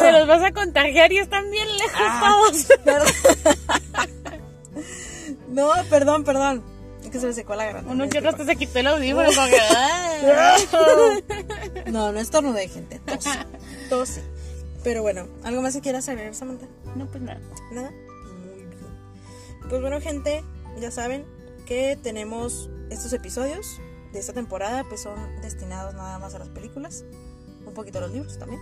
[0.00, 2.46] Me los vas a contagiar y están bien lejos Ah.
[2.46, 2.66] todos.
[2.84, 3.08] Perdón.
[5.48, 6.62] no, perdón, perdón.
[7.02, 7.90] Es que se me secó la garganta.
[7.92, 9.28] Uno que otro se quitó el audífono.
[11.84, 11.90] que.
[11.90, 12.98] No, no estornudé, gente.
[13.00, 13.24] Tos.
[13.88, 14.20] Tos sí.
[14.84, 16.66] Pero bueno, ¿algo más que quieras agregar, Samantha?
[16.94, 17.40] No, pues nada.
[17.72, 17.90] ¿Nada?
[17.90, 18.70] Muy bien.
[19.68, 20.44] Pues bueno, gente,
[20.80, 21.24] ya saben
[21.66, 23.80] que tenemos estos episodios
[24.16, 27.04] de esta temporada, pues son destinados nada más a las películas,
[27.66, 28.60] un poquito a los libros también.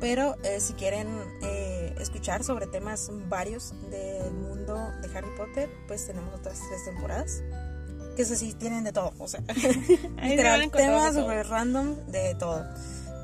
[0.00, 1.08] Pero eh, si quieren
[1.42, 7.42] eh, escuchar sobre temas varios del mundo de Harry Potter, pues tenemos otras tres temporadas.
[8.14, 9.12] Que eso sí, tienen de todo.
[9.18, 9.40] O sea,
[10.22, 12.64] literal, temas súper random de todo.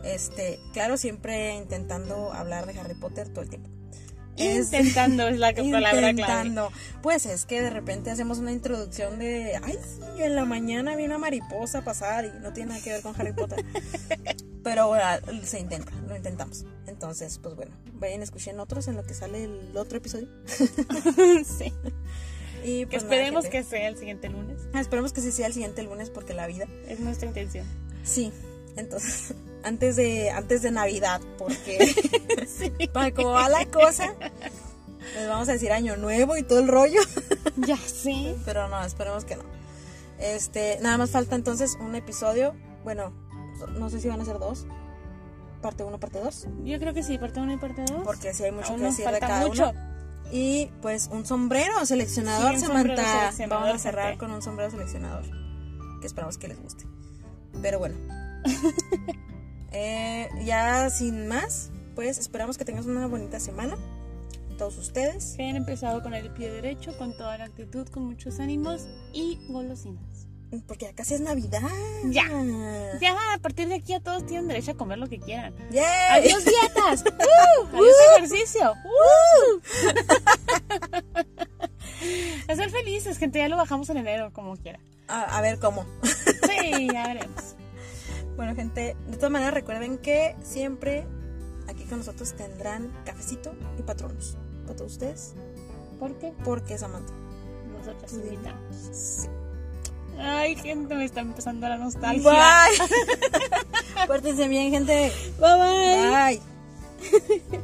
[0.02, 3.70] Este, claro, siempre intentando hablar de Harry Potter todo el tiempo.
[4.36, 6.10] Es- Intentando es la palabra clave.
[6.10, 6.70] Intentando.
[7.02, 11.04] Pues es que de repente hacemos una introducción de, ay, sí, en la mañana vi
[11.04, 13.64] una mariposa pasar y no tiene nada que ver con Harry Potter.
[14.62, 15.04] Pero bueno,
[15.44, 16.64] se intenta, lo intentamos.
[16.86, 20.28] Entonces, pues bueno, vayan a escuchar otros en lo que sale el otro episodio.
[20.46, 21.72] sí.
[22.64, 24.60] Y pues esperemos que sea el siguiente lunes.
[24.72, 26.68] Ah, Esperemos que sí sea el siguiente lunes porque la vida.
[26.86, 27.66] Es nuestra intención.
[28.04, 28.32] Sí.
[28.76, 29.34] Entonces,
[29.64, 31.94] antes de, antes de Navidad, porque
[32.92, 34.14] para cómo va la cosa,
[35.14, 37.00] les vamos a decir año nuevo y todo el rollo.
[37.56, 38.34] Ya sí.
[38.46, 39.42] Pero no, esperemos que no.
[40.18, 42.54] Este, nada más falta entonces un episodio.
[42.82, 43.12] Bueno,
[43.78, 44.66] no sé si van a ser dos.
[45.60, 46.46] Parte 1, parte 2.
[46.64, 48.02] Yo creo que sí, parte 1 y parte 2.
[48.04, 49.70] Porque sí hay mucho Aún que decir de cada mucho.
[49.70, 49.80] uno.
[50.32, 53.20] Y pues un sombrero seleccionador, Sí, un sombrero Samantha.
[53.20, 54.18] seleccionador, Vamos a cerrar gente.
[54.24, 55.24] con un sombrero seleccionador.
[56.00, 56.84] Que esperamos que les guste.
[57.60, 57.96] Pero bueno.
[59.72, 63.76] Eh, ya sin más, pues esperamos que tengas una bonita semana.
[64.58, 65.34] Todos ustedes.
[65.36, 69.38] Que hayan empezado con el pie derecho, con toda la actitud, con muchos ánimos y
[69.48, 70.28] golosinas.
[70.66, 71.62] Porque ya casi es Navidad.
[72.04, 72.26] Ya.
[73.00, 75.54] Ya, a partir de aquí ya todos tienen derecho a comer lo que quieran.
[75.70, 75.82] ¡Yay!
[76.10, 77.04] ¡Adiós dietas!
[77.06, 77.66] ¡Uh!
[77.74, 78.74] ¡Adiós ejercicio!
[78.84, 79.60] ¡Uh!
[82.48, 84.78] a ser felices, gente, ya lo bajamos en enero, como quiera.
[85.08, 85.86] A, a ver cómo.
[86.02, 87.56] Sí, ya veremos.
[88.36, 91.06] Bueno, gente, de todas maneras recuerden que siempre
[91.68, 94.36] aquí con nosotros tendrán cafecito y patronos.
[94.64, 95.34] Para todos ustedes.
[95.98, 96.32] ¿Por qué?
[96.44, 97.12] Porque Samantha.
[98.10, 98.24] Dime.
[98.24, 98.76] invitamos.
[98.92, 99.28] Sí.
[100.18, 102.30] Ay, gente, me está empezando la nostalgia.
[102.30, 104.06] Bye.
[104.06, 105.12] Pórtense bien, gente.
[105.40, 106.40] Bye, bye.
[107.20, 107.62] Bye.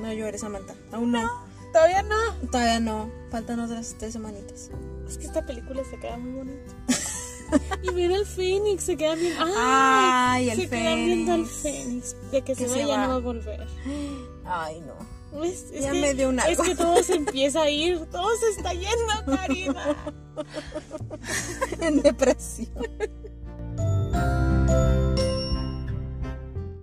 [0.00, 0.74] No llores, Samantha.
[0.92, 1.28] Aún no.
[1.72, 2.48] Todavía no.
[2.50, 4.70] Todavía no, faltan otras tres semanitas.
[5.08, 6.74] Es que esta película se queda muy bonita.
[7.82, 9.34] y ver al Fénix, se queda bien.
[9.38, 9.50] ¡Ay!
[9.56, 12.16] Ay, el se queda viendo al Fénix.
[12.30, 13.02] De que, se vaya va.
[13.02, 13.66] no va a volver.
[14.44, 15.20] Ay, no.
[15.44, 18.28] Es, es Ya que, me dio un Es que todo se empieza a ir, todo
[18.36, 20.14] se está yendo, Karina.
[21.80, 22.68] en depresión.